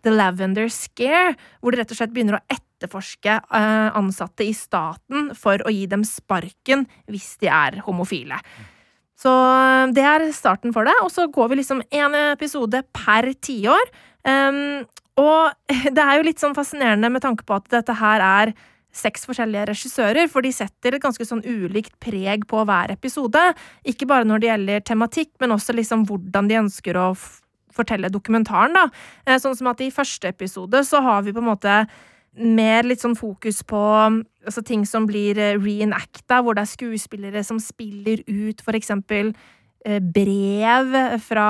[0.05, 5.31] The Lavender Scare, hvor de rett og slett begynner å etterforske eh, ansatte i staten
[5.37, 8.39] for å gi dem sparken hvis de er homofile.
[9.19, 13.31] Så eh, det er starten for det, og så går vi liksom én episode per
[13.33, 13.91] tiår.
[14.25, 14.85] Um,
[15.21, 15.51] og
[15.95, 18.55] det er jo litt sånn fascinerende med tanke på at dette her er
[18.95, 23.41] seks forskjellige regissører, for de setter et ganske sånn ulikt preg på hver episode.
[23.87, 27.09] Ikke bare når det gjelder tematikk, men også liksom hvordan de ønsker å
[27.76, 28.88] fortelle dokumentaren, da.
[29.26, 31.80] Eh, sånn som at i første episode så har vi på en måte
[32.36, 33.82] mer litt sånn fokus på
[34.45, 39.34] altså, ting som blir eh, reenacta, hvor det er skuespillere som spiller ut for eksempel
[40.01, 41.49] brev fra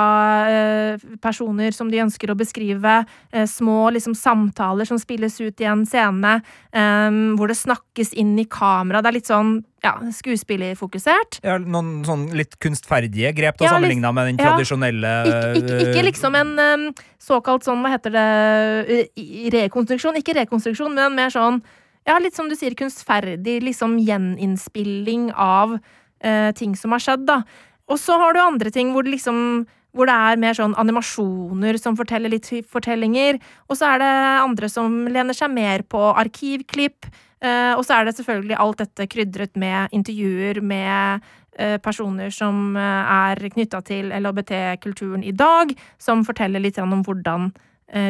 [0.50, 2.98] eh, personer som de ønsker å beskrive.
[3.48, 6.38] Små liksom, samtaler som spilles ut i en scene,
[7.36, 9.00] hvor det snakkes inn i kamera.
[9.00, 9.54] Det er litt sånn
[9.86, 11.40] ja, skuespillerfokusert.
[11.46, 15.80] Ja, noen sånn litt kunstferdige grep, da, ja, sammenligna med den tradisjonelle ja, ikke, ikke,
[15.86, 16.86] ikke, liksom en um,
[17.22, 18.26] såkalt sånn, hva heter det,
[19.56, 20.18] rekonstruksjon.
[20.20, 21.62] Ikke rekonstruksjon, men mer sånn
[22.06, 27.40] ja, litt som du sier, kunstferdig liksom gjeninnspilling av uh, ting som har skjedd, da.
[27.90, 29.66] Og så har du andre ting hvor det liksom
[29.96, 33.38] hvor det er mer sånn animasjoner som forteller litt fortellinger.
[33.70, 34.12] Og så er det
[34.42, 37.08] andre som lener seg mer på arkivklipp.
[37.44, 41.24] Uh, og så er det selvfølgelig alt dette krydret med intervjuer med
[41.60, 47.50] uh, personer som uh, er knytta til LHBT-kulturen i dag, som forteller litt om hvordan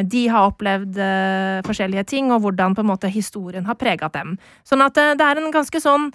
[0.09, 0.95] de har opplevd
[1.67, 4.31] forskjellige ting, og hvordan på en måte historien har prega dem.
[4.65, 6.07] Sånn at det er en ganske sånn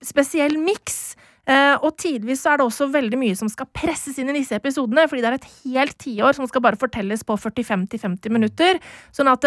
[0.00, 1.18] spesiell miks.
[1.50, 5.24] Og tidvis er det også veldig mye som skal presses inn i disse episodene, fordi
[5.24, 8.78] det er et helt tiår som skal bare fortelles på 45-50 minutter.
[9.16, 9.42] Sånn at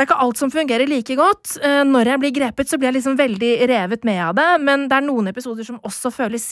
[0.00, 1.58] det er ikke alt som fungerer like godt.
[1.60, 4.86] Eh, når jeg blir grepet, så blir jeg liksom veldig revet med av det, men
[4.88, 6.46] det er noen episoder som også føles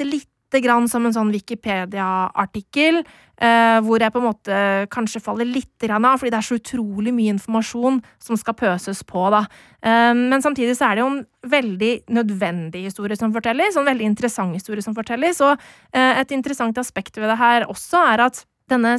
[0.49, 3.03] lite grann som en sånn Wikipedia-artikkel,
[3.41, 6.59] eh, hvor jeg på en måte kanskje faller litt grann av, fordi det er så
[6.59, 9.47] utrolig mye informasjon som skal pøses på, da.
[9.83, 14.09] Eh, men samtidig så er det jo en veldig nødvendig historie som fortelles, en veldig
[14.09, 15.59] interessant historie som fortelles, og
[15.93, 18.97] et interessant aspekt ved det her også er at denne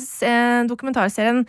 [0.70, 1.46] dokumentarserien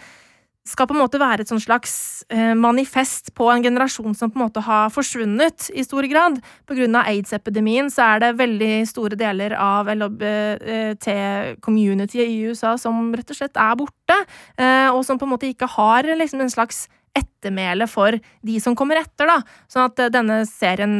[0.70, 4.44] skal på en måte være et slags eh, manifest på en generasjon som på en
[4.46, 6.34] måte har forsvunnet i stor grad.
[6.70, 13.36] Av aids-epidemien så er det veldig store deler av LHBT-communityet i USA som rett og
[13.40, 14.16] slett er borte,
[14.56, 16.78] eh, og som på en måte ikke har liksom en slags
[17.16, 18.16] ettermæle for
[18.46, 19.40] de som kommer etter, da.
[19.70, 20.94] Sånn at eh, denne serien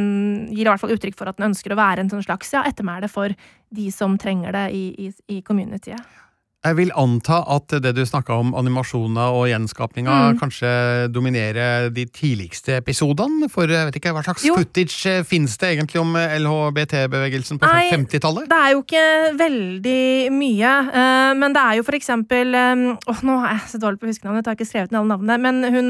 [0.51, 2.65] gir i hvert fall uttrykk for at den ønsker å være en sånn slags ja,
[2.67, 3.33] ettermæle for
[3.71, 6.20] de som trenger det i, i, i communityet.
[6.61, 10.37] Jeg vil anta at det du snakka om, animasjoner og gjenskapninga, Mm.
[10.37, 10.71] kanskje
[11.09, 13.49] dominerer de tidligste episodene?
[13.49, 14.53] For jeg vet ikke, hva slags Jo.
[14.59, 18.45] footage eh, finnes det egentlig om eh, LHBT-bevegelsen på 50-tallet?
[18.47, 19.05] Det er jo ikke
[19.41, 23.97] veldig mye, eh, men det er jo for eksempel Åh, nå er jeg så dårlig
[23.99, 25.39] på å huske navnet, jeg har ikke skrevet ned alle navnene.
[25.41, 25.89] Men hun,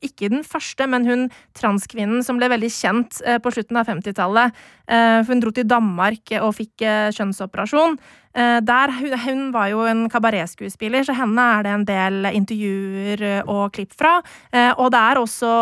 [0.00, 1.26] ikke den første, men hun
[1.58, 4.52] transkvinnen som ble veldig kjent på slutten av 50-tallet.
[4.86, 7.98] eh, hun dro til Danmark og fikk kjønnsoperasjon.
[8.34, 8.92] Eh, Der,
[9.26, 13.92] hun, var jo en kabaretskuespiller, så henne er det en del intervjuer eh, og klipp
[13.92, 14.20] fra.
[14.52, 15.52] Eh, Og det er også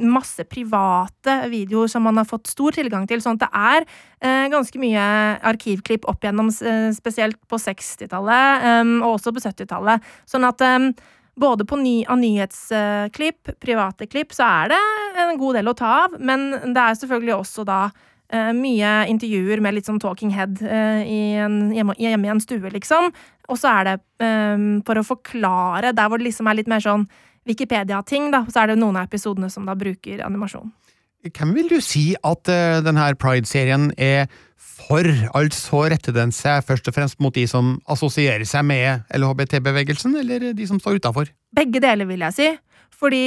[0.00, 4.78] masse private videoer som man har fått stor tilgang til, sånn at det er ganske
[4.78, 5.04] mye
[5.48, 6.50] arkivklipp opp gjennom,
[6.92, 10.04] spesielt på 60-tallet eh, og også på 70-tallet.
[10.28, 10.62] Sånn at
[11.40, 14.80] både på ny, av nyhetsklipp, private klipp, så er det
[15.24, 17.80] en god del å ta av, men det er selvfølgelig også da
[18.54, 22.70] mye intervjuer med litt sånn talking head eh, i en, hjemme, hjemme i en stue,
[22.70, 23.10] liksom.
[23.50, 26.84] Og så er det eh, for å forklare der hvor det liksom er litt mer
[26.84, 27.08] sånn
[27.48, 30.68] Wikipedia-ting, da, så er det noen av episodene som da bruker animasjon.
[31.28, 35.04] Hvem vil du si at uh, denne Pride-serien er for?
[35.36, 40.50] Altså retter den seg først og fremst mot de som assosierer seg med LHBT-bevegelsen, eller
[40.56, 41.32] de som står utafor?
[41.56, 42.48] Begge deler, vil jeg si.
[43.00, 43.24] Fordi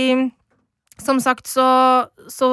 [1.06, 1.68] som sagt så,
[2.32, 2.50] så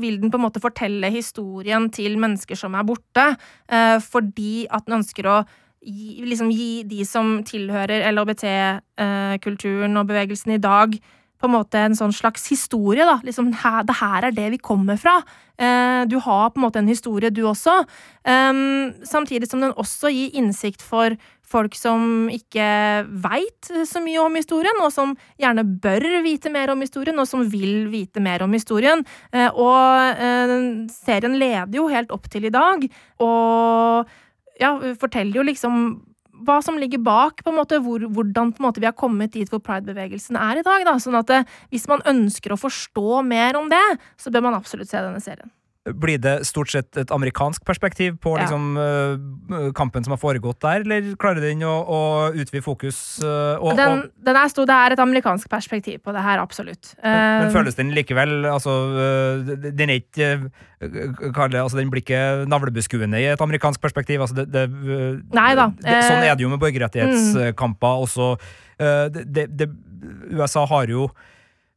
[0.00, 3.32] vil den på en måte fortelle historien til mennesker som er borte,
[3.68, 5.40] eh, fordi at den ønsker å
[5.82, 10.96] gi, liksom gi de som tilhører LHBT-kulturen og bevegelsen i dag,
[11.42, 13.16] på en måte en sånn slags historie, da.
[13.26, 15.16] Liksom, det her er det vi kommer fra.
[15.58, 17.80] Eh, du har på en måte en historie, du også.
[18.22, 21.16] Um, samtidig som den også gir innsikt for
[21.52, 22.66] folk som ikke
[23.24, 27.44] veit så mye om historien, og som gjerne bør vite mer om historien, og som
[27.52, 29.04] vil vite mer om historien.
[29.32, 30.56] Eh, og eh,
[30.92, 32.88] serien leder jo helt opp til i dag,
[33.22, 34.16] og
[34.60, 35.84] ja, forteller jo liksom
[36.42, 39.34] hva som ligger bak, på en måte, hvor, hvordan på en måte, vi har kommet
[39.34, 40.84] dit hvor pride-bevegelsen er i dag.
[40.88, 40.96] Da.
[41.02, 43.84] Sånn at eh, hvis man ønsker å forstå mer om det,
[44.18, 45.52] så bør man absolutt se denne serien.
[45.82, 48.44] Blir det stort sett et amerikansk perspektiv på Ja.
[48.44, 52.00] liksom, uh, kampen som har foregått der, eller klarer den å, å
[52.34, 53.18] utvide fokus?
[53.22, 56.38] Uh, og, Den, og, den er stor, det er et amerikansk perspektiv på det her,
[56.38, 56.94] absolutt.
[57.02, 58.72] men men føles den likevel altså,
[59.62, 60.28] Den er ikke
[60.82, 64.20] øh, altså, Den blir ikke navlebeskuende i et amerikansk perspektiv.
[64.20, 64.68] Altså, det, det,
[65.34, 68.34] Nei da, Det, sånn eh, er det jo med borgerrettighetskamper også.
[68.78, 69.68] Det, det, det,
[70.32, 71.10] USA har jo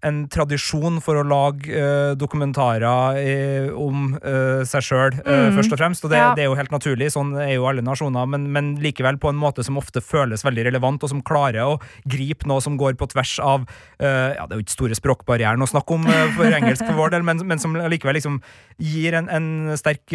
[0.05, 3.33] en tradisjon for å lage uh, dokumentarer i,
[3.73, 5.55] om uh, seg sjøl, Mm.
[5.57, 6.05] først og fremst.
[6.05, 6.33] Og det, Ja.
[6.37, 9.39] det er jo helt naturlig, sånn er jo alle nasjoner, men, men likevel på en
[9.41, 13.07] måte som ofte føles veldig relevant, og som klarer å gripe noe som går på
[13.11, 13.65] tvers av
[13.99, 17.23] Ja, det er jo ikke store språkbarrieren å snakke om for engelsk for vår del,
[17.25, 18.37] men, men som likevel liksom
[18.77, 20.05] gir en, en sterk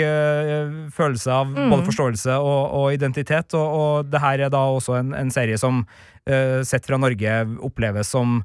[0.95, 1.71] følelse av Mm.
[1.73, 5.59] både forståelse og, og identitet, og, og det her er da også en, en serie
[5.59, 5.83] som
[6.63, 7.33] sett fra Norge
[7.65, 8.43] oppleves som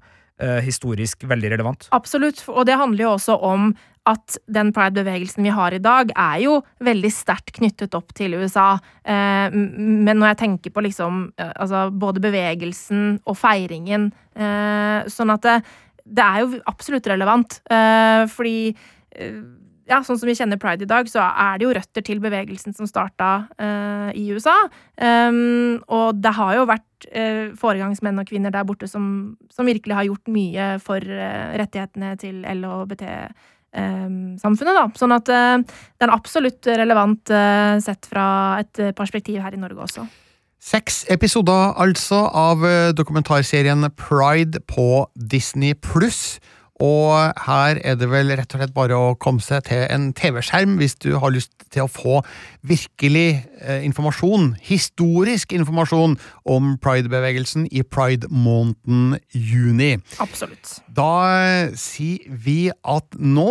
[0.65, 1.85] historisk veldig relevant.
[1.95, 3.69] Absolutt, og det handler jo også om
[4.05, 8.75] at den pride-bevegelsen vi har i dag, er jo veldig sterkt knyttet opp til USA.
[9.01, 15.33] Eh, men når jeg tenker på liksom eh, altså både bevegelsen og feiringen eh, Sånn
[15.33, 15.55] at det,
[16.05, 17.59] det er jo absolutt relevant.
[17.65, 19.41] Eh, fordi eh,
[19.85, 22.73] ja, sånn som vi kjenner pride i dag, så er det jo røtter til bevegelsen
[22.75, 23.29] som starta
[23.61, 24.55] uh, i USA.
[24.97, 29.95] Um, og det har jo vært uh, foregangsmenn og -kvinner der borte som, som virkelig
[29.95, 34.89] har gjort mye for uh, rettighetene til LHBT-samfunnet, da.
[34.97, 37.27] Sånn at det er absolutt relevant
[37.83, 40.07] sett fra et perspektiv her i Norge også.
[40.59, 42.57] Seks episoder altså av
[42.95, 46.39] dokumentarserien Pride på Disney pluss.
[46.83, 50.75] Og her er det vel rett og slett bare å komme seg til en TV-skjerm
[50.81, 52.17] hvis du har lyst til å få
[52.67, 59.95] virkelig eh, informasjon, historisk informasjon, om pride-bevegelsen i pride-måneden juni.
[60.19, 60.81] Absolutt.
[60.91, 63.49] Da sier vi at nå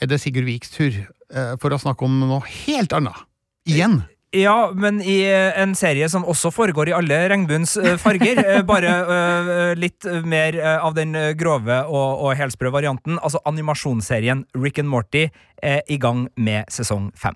[0.00, 3.26] er det Sigurd Viks tur eh, for å snakke om noe helt annet.
[3.68, 4.00] Igjen.
[4.32, 8.38] Ja, men i eh, en serie som også foregår i alle regnbuens eh, farger.
[8.44, 13.18] eh, Bare litt mer av den grove og, og helsprø varianten.
[13.26, 15.24] Altså animasjonsserien Rick and Morty
[15.62, 17.34] er i gang med sesong fem.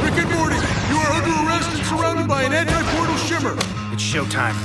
[0.00, 0.56] Rick and Morty,
[0.88, 3.52] you are under arrest and surrounded by an anti-portal shimmer.
[3.92, 4.56] It's showtime.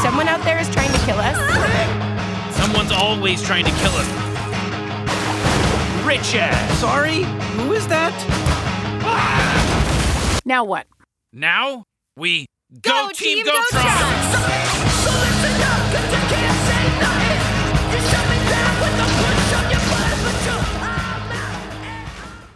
[0.00, 1.36] Someone out there is trying to kill us.
[2.56, 4.08] Someone's always trying to kill us.
[6.08, 6.80] Rich ass.
[6.80, 7.24] Sorry?
[7.60, 8.14] Who is that?
[10.46, 10.86] Now what?
[11.32, 11.82] Now
[12.16, 13.82] we go, go Team, team Go so, so
[15.26, 16.36] listen up, a!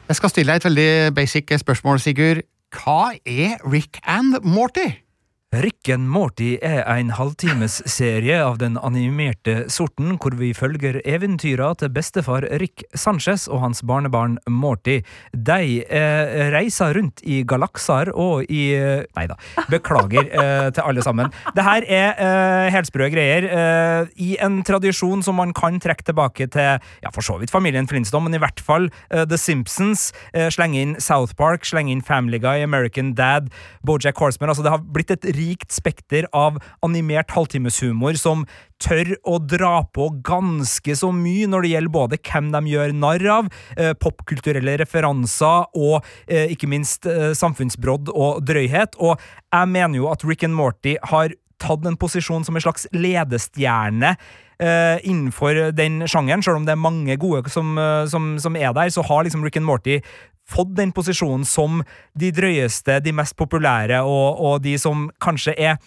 [0.09, 2.43] Jeg skal stille deg et veldig basic spørsmål, Sigurd.
[2.71, 5.10] Hva er Rick and Morty?
[5.51, 11.91] Rick and Morty er en halvtimesserie av den animerte sorten, hvor vi følger eventyra til
[11.91, 15.01] bestefar Rick Sanchez og hans barnebarn Morty.
[15.35, 19.35] De eh, reiser rundt i galakser og i eh, Nei da,
[19.73, 21.35] beklager eh, til alle sammen.
[21.57, 23.49] Det her er eh, helt sprø greier.
[23.51, 27.91] eh, I en tradisjon som man kan trekke tilbake til ja, for så vidt familien
[27.91, 30.13] Flintstone, men i hvert fall eh, The Simpsons.
[30.31, 33.51] eh, slenge inn South Park, slenge inn Family Guy, American Dad,
[33.83, 34.55] Bojack Horseman.
[34.55, 38.45] Altså, det har blitt et rikt spekter av animert halvtimeshumor som
[38.81, 43.27] tør å dra på ganske så mye når det gjelder både hvem de gjør narr
[43.37, 48.97] av, eh, popkulturelle referanser og eh, ikke minst eh, samfunnsbrodd og drøyhet.
[49.01, 52.89] Og jeg mener jo at Rick and Morty har tatt en posisjon som en slags
[52.97, 54.17] ledestjerne
[54.61, 56.43] innenfor den sjangeren.
[56.45, 57.79] Selv om det er mange gode som,
[58.13, 60.03] som, som er der, så har liksom Rick and Morty
[60.51, 61.83] fått den posisjonen som
[62.19, 65.81] de drøyeste, de mest populære, og, og de som kanskje er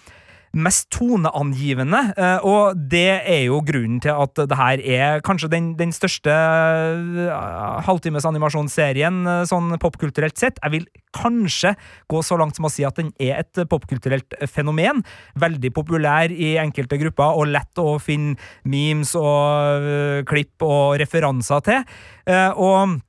[0.54, 5.72] mest toneangivende, eh, og det er jo grunnen til at det her er kanskje den,
[5.80, 10.62] den største uh, halvtimes animasjonsserien eh, sånn popkulturelt sett.
[10.62, 10.86] Jeg vil
[11.18, 11.74] kanskje
[12.12, 15.02] gå så langt som å si at den er et popkulturelt fenomen.
[15.42, 18.38] Veldig populær i enkelte grupper, og lett å finne
[18.70, 21.98] memes og klipp og referanser til.
[22.62, 23.00] Og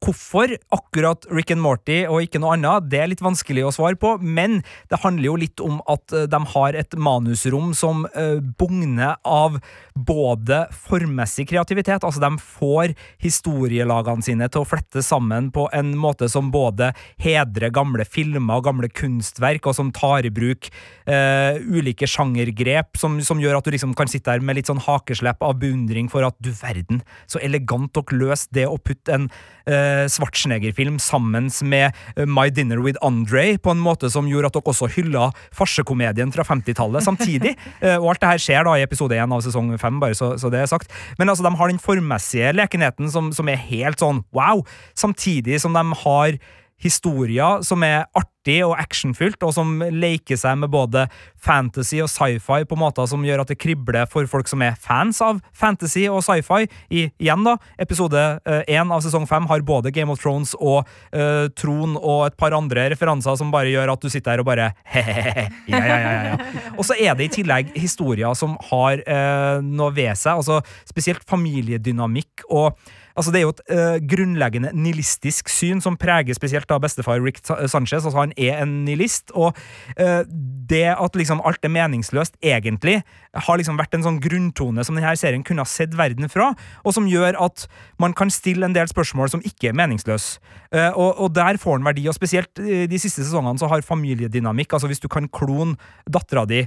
[0.00, 3.98] Hvorfor akkurat Rick and Morty og ikke noe annet, det er litt vanskelig å svare
[4.00, 8.40] på, men det handler jo litt om at eh, de har et manusrom som uh,
[8.40, 9.58] bugner av
[9.92, 16.30] både formmessig kreativitet, altså de får historielagene sine til å flette sammen på en måte
[16.32, 20.70] som både hedrer gamle filmer og gamle kunstverk, og som tar i bruk
[21.10, 24.80] uh, ulike sjangergrep, som, som, gjør at du liksom kan sitte der med litt sånn
[24.88, 29.28] hakeslepp av beundring for at du verden, så elegant dere løste det å putte en
[29.68, 31.96] uh, Schwarzenegger-film sammen med
[32.28, 36.44] My Dinner with Andre, på en måte som gjorde at dere også hylla farsekomedien fra
[36.46, 37.56] 50-tallet samtidig.
[38.00, 40.52] og alt det her skjer da i episode 1 av sesong 5, bare så, så,
[40.52, 40.92] det er sagt.
[41.18, 44.64] Men altså, de har den formmessige lekenheten som, som er helt sånn wow,
[44.98, 46.40] samtidig som de har
[46.80, 51.04] historier som er artig og actionfylt, og som leker seg med både
[51.40, 55.20] fantasy og sci-fi på måter som gjør at det kribler for folk som er fans
[55.24, 56.68] av fantasy og sci-fi.
[56.88, 58.22] Igjen, da, episode
[58.64, 62.38] én uh, av sesong fem har både Game of Thrones og uh, Tron og et
[62.40, 65.46] par andre referanser som bare gjør at du sitter her og bare he-he-he.
[65.70, 66.64] Ja, ja, ja, ja.
[66.76, 71.24] Og så er det i tillegg historier som har uh, noe ved seg, altså spesielt
[71.28, 72.72] familiedynamikk og
[73.16, 77.42] Altså, det er jo et uh, grunnleggende nihilistisk syn som preger spesielt da bestefar Rick
[77.44, 78.04] Sanchez.
[78.04, 79.56] Altså, han er en nihilist, og
[80.00, 80.22] uh,
[80.70, 83.00] det at liksom alt er meningsløst, egentlig,
[83.34, 86.52] har liksom vært en sånn grunntone som denne serien kunne ha sett verden fra,
[86.84, 87.66] og som gjør at
[88.02, 90.38] man kan stille en del spørsmål som ikke er meningsløse.
[90.70, 94.76] Uh, og, og, der får han verdi, og spesielt de siste sesongene så har familiedynamikk,
[94.76, 95.78] altså hvis du kan klone
[96.10, 96.64] dattera di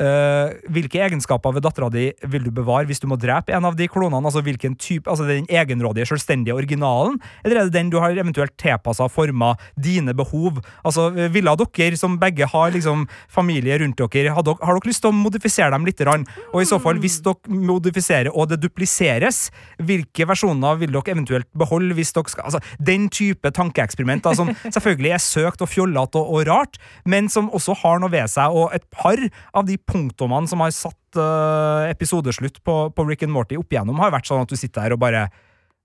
[0.00, 3.76] Uh, hvilke egenskaper ved dattera di vil du bevare hvis du må drepe en av
[3.76, 4.24] de klonene?
[4.24, 8.56] Altså hvilken type, altså Den egenrådige, selvstendige originalen, eller er det den du har eventuelt
[8.56, 10.62] tilpassa forma dine behov?
[10.84, 15.04] Altså, Ville dere, som begge har liksom familie rundt dere, har dere, har dere lyst
[15.04, 16.00] til å modifisere dem litt?
[16.00, 21.50] Og i så fall, hvis dere modifiserer og det dupliseres, hvilke versjoner vil dere eventuelt
[21.52, 21.90] beholde?
[21.94, 26.48] hvis dere skal, altså Den type tankeeksperimenter som selvfølgelig er søkt og fjollete og, og
[26.48, 29.20] rart, men som også har noe ved seg, og et par
[29.54, 34.00] av de punktumene som har satt uh, episodeslutt på, på, Rick and Morty opp igjennom,
[34.02, 35.28] har vært sånn at du sitter her og bare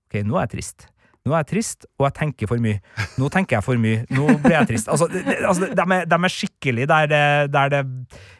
[0.06, 0.84] Ok, nå er jeg trist.
[1.26, 2.78] Nå er jeg trist, og jeg tenker for mye.
[3.18, 4.04] Nå tenker jeg for mye.
[4.14, 4.90] Nå blir jeg trist.
[4.92, 7.22] Altså, de, altså, de, er, de er, skikkelig der det,
[7.54, 7.82] der det,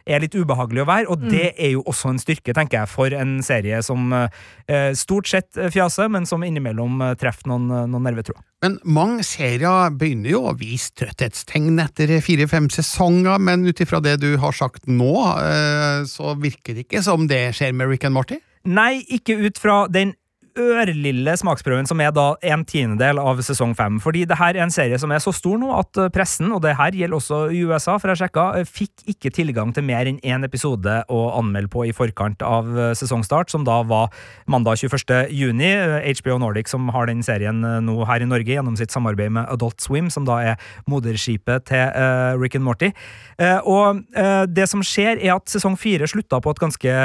[0.07, 1.31] er litt ubehagelig å være, og mm.
[1.33, 5.59] det er jo også en styrke, tenker jeg, for en serie som eh, stort sett
[5.75, 8.45] fjaser, men som innimellom uh, treffer noen, noen nervetråder.
[8.63, 14.17] Men mange serier begynner jo å vise trøtthetstegn etter fire-fem sesonger, men ut ifra det
[14.23, 15.13] du har sagt nå,
[15.43, 18.39] eh, så virker det ikke som det skjer med Rick and Morty?
[18.67, 20.15] Nei, ikke ut fra den
[20.57, 23.99] ørlille smaksprøven som er da en tiendedel av sesong fem.
[24.03, 26.63] Fordi det her er en serie som er så stor nå at eh, pressen, og
[26.65, 30.09] det her gjelder også i USA, for jeg sjekka, eh, fikk ikke tilgang til mer
[30.09, 34.13] enn én episode å anmelde på i forkant av eh, sesongstart, som da var
[34.51, 35.31] mandag 21.
[35.35, 35.73] juni.
[36.17, 39.83] HBO Nordic som har den serien nå her i Norge gjennom sitt samarbeid med Adult
[39.85, 42.93] Swim, som da er moderskipet til uh, Rick and Morty.
[43.41, 46.99] Uh, og uh, det som skjer, er at sesong fire slutta på et ganske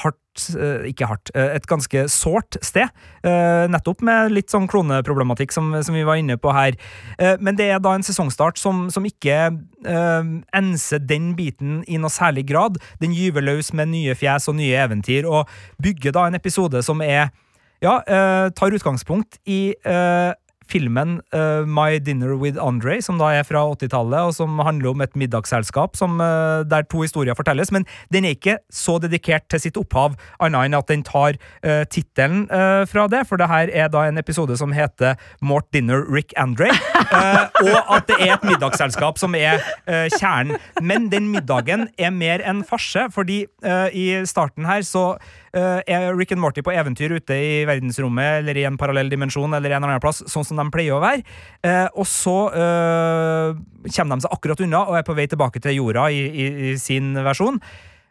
[0.00, 0.29] hardt
[0.88, 2.88] ikke hardt, et ganske sårt sted.
[3.70, 6.78] Nettopp med litt sånn kloneproblematikk som, som, vi var inne på her.
[7.42, 9.50] Men det er da en sesongstart som, som ikke
[10.56, 12.80] enser den biten i noe særlig grad.
[13.02, 15.50] Den gyver løs med nye fjes og nye eventyr, og
[15.82, 17.28] bygger da en episode som er
[17.80, 17.96] ja,
[18.56, 19.74] tar utgangspunkt i
[20.70, 25.04] filmen uh, My Dinner with Andre, som da er fra 80-tallet, og som handler om
[25.04, 27.72] et middagsselskap som, uh, der to historier fortelles.
[27.74, 31.82] Men den er ikke så dedikert til sitt opphav, annet enn at den tar uh,
[31.90, 33.24] tittelen uh, fra det.
[33.28, 36.70] For det her er da en episode som heter Mort Dinner Rick Andre.
[37.70, 39.60] og at det er et middagsselskap som er
[40.14, 40.58] kjernen.
[40.82, 43.42] Men den middagen er mer en farse, fordi
[43.96, 45.04] i starten her så
[45.52, 49.74] er Rick and Morty på eventyr ute i verdensrommet eller i en parallell dimensjon eller
[49.74, 51.24] en annen plass, sånn som de pleier å være.
[51.66, 55.78] Eh, og så eh, kommer de seg akkurat unna og er på vei tilbake til
[55.80, 57.60] jorda i, i, i sin versjon.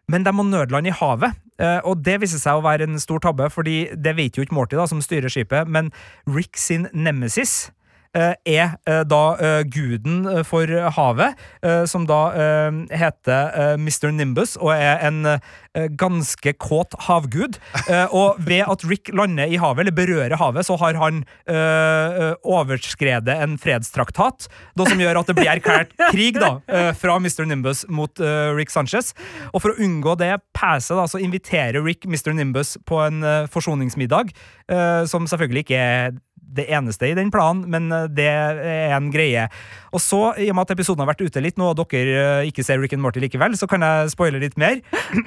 [0.09, 3.21] Men de må nødlande i havet, eh, og det viser seg å være en stor
[3.21, 5.91] tabbe, fordi det vet jo ikke Morty, da, som styrer skipet, men
[6.25, 7.69] Rick sin nemesis
[8.15, 14.09] er eh, da eh, guden eh, for havet, eh, som da eh, heter eh, Mr.
[14.15, 17.59] Nimbus, og er en eh, ganske kåt havgud.
[17.89, 21.55] Eh, og ved at Rick lander i havet, eller berører havet, så har han eh,
[21.55, 24.45] eh, overskredet en fredstraktat,
[24.77, 27.47] noe som gjør at det blir erklært krig da, eh, fra Mr.
[27.49, 29.15] Nimbus mot eh, Rick Sanchez.
[29.55, 32.35] Og for å unngå det pæset, da, så inviterer Rick Mr.
[32.37, 34.35] Nimbus på en eh, forsoningsmiddag,
[34.69, 36.19] eh, som selvfølgelig ikke er
[36.55, 39.47] det eneste i den planen, men eh, det er en greie.
[39.93, 42.49] Og så, i og med at episoden har vært ute litt nå, og dere eh,
[42.49, 44.81] ikke ser Rick and Morty likevel, så kan jeg spoile litt mer.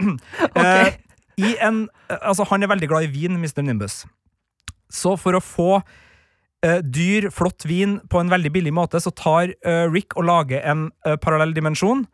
[0.52, 0.96] okay.
[1.40, 1.84] i en,
[2.20, 3.62] altså, han er veldig glad i vin, Mr.
[3.66, 4.02] Nimbus.
[4.92, 5.74] Så for å få
[6.62, 10.84] dyr, flott vin på en veldig billig måte, så tar uh, Rick og lager en
[11.18, 12.04] parallell dimensjon.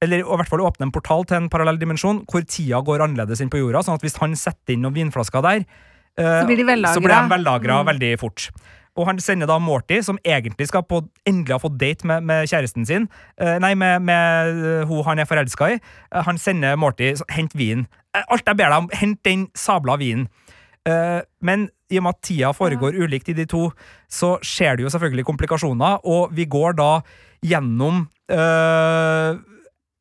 [0.00, 3.42] Eller i hvert fall åpne en portal til en parallell dimensjon hvor tida går annerledes
[3.44, 3.82] inn på jorda.
[3.84, 5.66] sånn at hvis han setter inn noen vinflasker der,
[6.16, 6.94] Så blir de vellagra.
[6.94, 7.86] så blir de vellagra Mm.
[7.92, 8.50] veldig fort.
[8.96, 12.46] Og han sender da Morty, som egentlig skal på, endelig ha fått date med, med
[12.48, 13.08] kjæresten sin,
[13.38, 15.80] eh, nei, med, med eh, hun han er forelska i.
[16.14, 17.86] Eh, han sender Morty Hent vin.
[18.16, 20.28] Eh, alt jeg ber deg om, hent den sabla vinen.
[20.88, 23.70] Eh, men i og med at tida foregår ulikt i de to,
[24.08, 27.02] så skjer det jo selvfølgelig komplikasjoner, og vi går da
[27.44, 29.36] gjennom eh,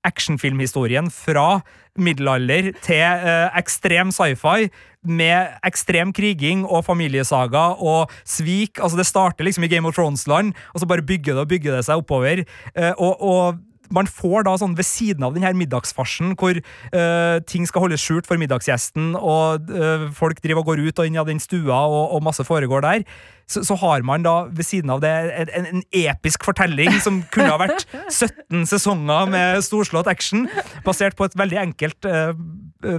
[0.05, 1.61] actionfilmhistorien fra
[1.97, 4.69] middelalder til eh, ekstrem sci-fi
[5.05, 8.79] med ekstrem kriging og familiesaga og svik.
[8.81, 11.77] Altså Det starter liksom i Game of Thrones-land, og så bare bygger det og bygger
[11.77, 12.43] det seg oppover.
[12.75, 13.61] Eh, og, og
[13.93, 18.03] man får da sånn ved siden av den her middagsfarsen hvor uh, ting skal holdes
[18.03, 21.85] skjult for middagsgjesten, og uh, folk driver og går ut og inn av den stua,
[21.85, 23.05] og, og masse foregår der,
[23.45, 25.11] så, så har man da ved siden av det
[25.53, 30.47] en, en, episk fortelling som kunne ha vært 17 sesonger med storslått action,
[30.85, 32.33] basert på et veldig enkelt uh,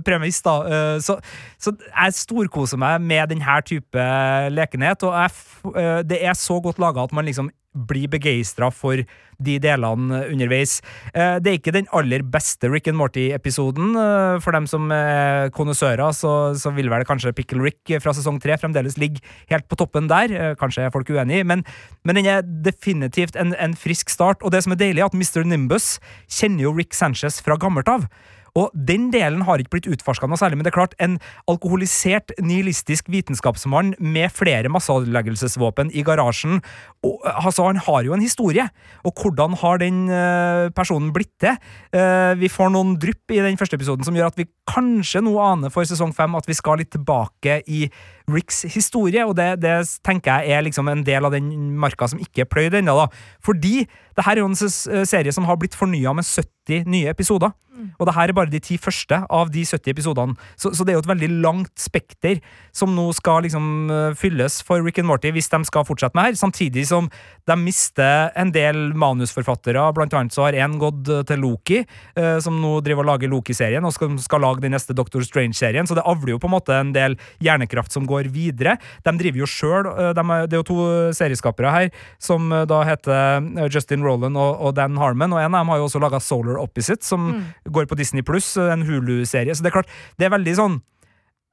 [0.06, 0.38] premiss.
[0.46, 0.56] da.
[1.02, 1.18] Så,
[1.62, 4.06] så jeg storkoser meg med denne type
[4.54, 9.02] lekenhet, og jeg, det er så godt laga at man liksom blir begeistra for
[9.36, 10.78] de delene underveis.
[11.12, 13.92] Eh, Det er ikke den aller beste Rick and Morty-episoden.
[13.96, 18.40] Eh, For dem som er konnoissører, så, så vil vel kanskje Pickle Rick fra sesong
[18.40, 19.20] tre fremdeles ligge
[19.50, 20.32] helt på toppen der.
[20.32, 21.64] Eh, Kanskje er folk uenig, men,
[22.04, 24.40] men den er definitivt en, en frisk start.
[24.42, 25.44] Og det som er deilig, er at Mr.
[25.44, 25.98] Nimbus
[26.28, 28.08] kjenner jo Rick Sanchez fra gammelt av.
[28.56, 31.18] Og den delen har ikke blitt utforska noe særlig, men det er klart, en
[31.50, 36.60] alkoholisert, nihilistisk vitenskapsmann med flere masseødeleggelsesvåpen i garasjen
[37.04, 38.68] og, altså, Han har jo en historie,
[39.04, 41.56] og hvordan har den uh, personen blitt til?
[41.94, 45.34] Uh, vi får noen drypp i den første episoden som gjør at vi kanskje nå
[45.42, 47.86] aner for sesong fem at vi skal litt tilbake i
[48.30, 52.22] Ricks historie, og det, det tenker jeg er liksom en del av den marka som
[52.22, 53.06] ikke er pløyd ennå.
[53.44, 57.54] Fordi det her er jo en serie som har blitt fornya med 70 nye episoder.
[58.00, 60.36] Og det her er bare de ti første av de 70 episodene.
[60.56, 62.40] Så, så det er jo et veldig langt spekter
[62.76, 66.30] som nå skal liksom eh, fylles for Rick and Morty hvis de skal fortsette med
[66.30, 67.10] her, samtidig som
[67.48, 69.84] de mister en del manusforfattere.
[69.96, 71.82] Blant annet så har én gått eh, til Loki,
[72.16, 75.88] eh, som nå driver og lager Loki-serien, og skal, skal lage den neste Doctor Strange-serien,
[75.88, 78.76] så det avler jo på en måte en del hjernekraft som går videre.
[79.04, 80.78] De driver jo sjøl Det er jo to
[81.16, 81.90] serieskapere her
[82.22, 85.72] som eh, da heter eh, Justin Roland og, og Dan Harmon, og en av dem
[85.72, 87.30] har jo også laga Solar Opposite, som
[87.68, 89.54] går på Disney Pluss, en Hulu-serie.
[89.54, 90.80] Så det er klart, det er veldig sånn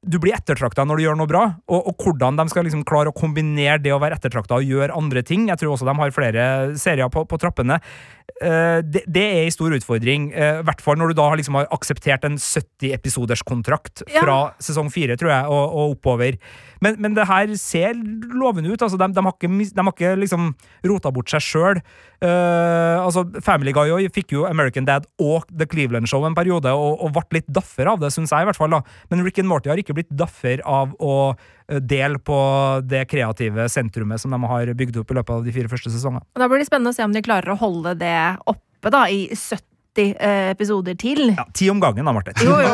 [0.04, 3.12] du blir ettertrakta når du gjør noe bra, og, og hvordan de skal liksom klare
[3.12, 5.47] å kombinere det å være ettertrakta og gjøre andre ting.
[5.49, 6.47] Jeg tror også de har flere
[6.80, 7.80] serier på, på trappene.
[8.43, 11.39] Uh, det, det er en stor utfordring, i uh, hvert fall når du da har
[11.39, 14.24] liksom har akseptert en 70-episoders kontrakt Ja.
[14.26, 16.39] fra sesong fire, tror jeg, og, og oppover.
[16.84, 17.95] Men, men det her ser
[18.34, 18.81] lovende ut.
[18.81, 20.51] altså De, de, har, ikke, de har ikke liksom
[20.89, 21.81] rota bort seg sjøl.
[22.23, 27.01] altså Family Guy også fikk jo American Dad og The Cleveland Show en periode, og,
[27.03, 28.73] og ble litt daffer av det, syns jeg i hvert fall.
[28.73, 28.81] da.
[29.11, 32.38] Men Rick and Morty har ikke blitt daffer av å eh, dele på
[32.88, 36.25] det kreative sentrumet som de har bygd opp i løpet av de fire første sesongene.
[36.39, 38.17] Da blir det spennende å se om de klarer å holde det
[38.49, 41.35] oppe da, i 70 eh, episoder til.
[41.37, 42.33] Ja, Ti om gangen, da, Marte.
[42.41, 42.73] Jo, jo.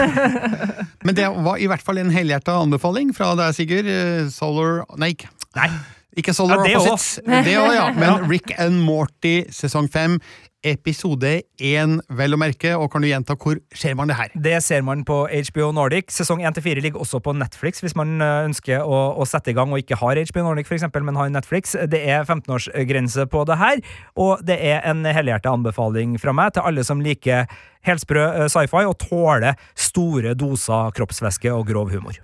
[1.06, 3.88] Men det var i hvert fall en helhjerta anbefaling fra deg, Sigurd.
[3.88, 5.14] Eh, Solar Nei.
[5.56, 5.70] Nei.
[6.18, 7.18] Ikke Solar Ja, det Opposites.
[7.22, 7.42] også.
[7.46, 7.86] Det òg, ja.
[7.94, 10.18] Men Rick and Morty sesong fem,
[10.66, 12.72] episode én, vel å merke.
[12.76, 14.34] Og kan du gjenta hvor ser man det her?
[14.34, 16.12] Det ser man på HBO Nordic.
[16.14, 19.72] Sesong 1-4 ligger også på Netflix, hvis man eh, ønsker å, å sette i gang
[19.72, 21.76] og ikke har HBO Nordic, for eksempel, men har Netflix.
[21.90, 23.84] Det er 15-årsgrense på det her,
[24.20, 27.48] og det er en helhjertet anbefaling fra meg til alle som liker
[27.86, 32.20] helsprø eh, sci-fi og tåler store doser kroppsvæske og grov humor.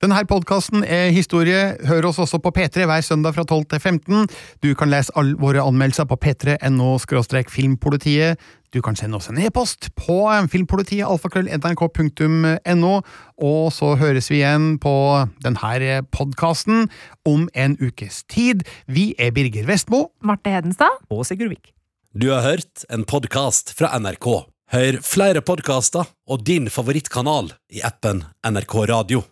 [0.00, 1.74] Denne podkasten er historie.
[1.84, 4.28] Hør oss også på P3 hver søndag fra 12 til 15.
[4.64, 6.94] Du kan lese alle våre anmeldelser på p3.no
[7.52, 8.40] filmpolitiet.
[8.72, 12.92] Du kan sende oss en e-post på filmpolitiet alfakrøll.nrk.no.
[13.44, 16.88] Og så høres vi igjen på denne podkasten
[17.28, 18.64] om en ukes tid.
[18.86, 20.06] Vi er Birger Vestmo.
[20.24, 20.96] Marte Hedenstad.
[21.10, 21.74] Og Sigurd Vik.
[22.16, 24.48] Du har hørt en podkast fra NRK.
[24.72, 29.22] Hør flere podkaster og din favorittkanal i appen NRK Radio.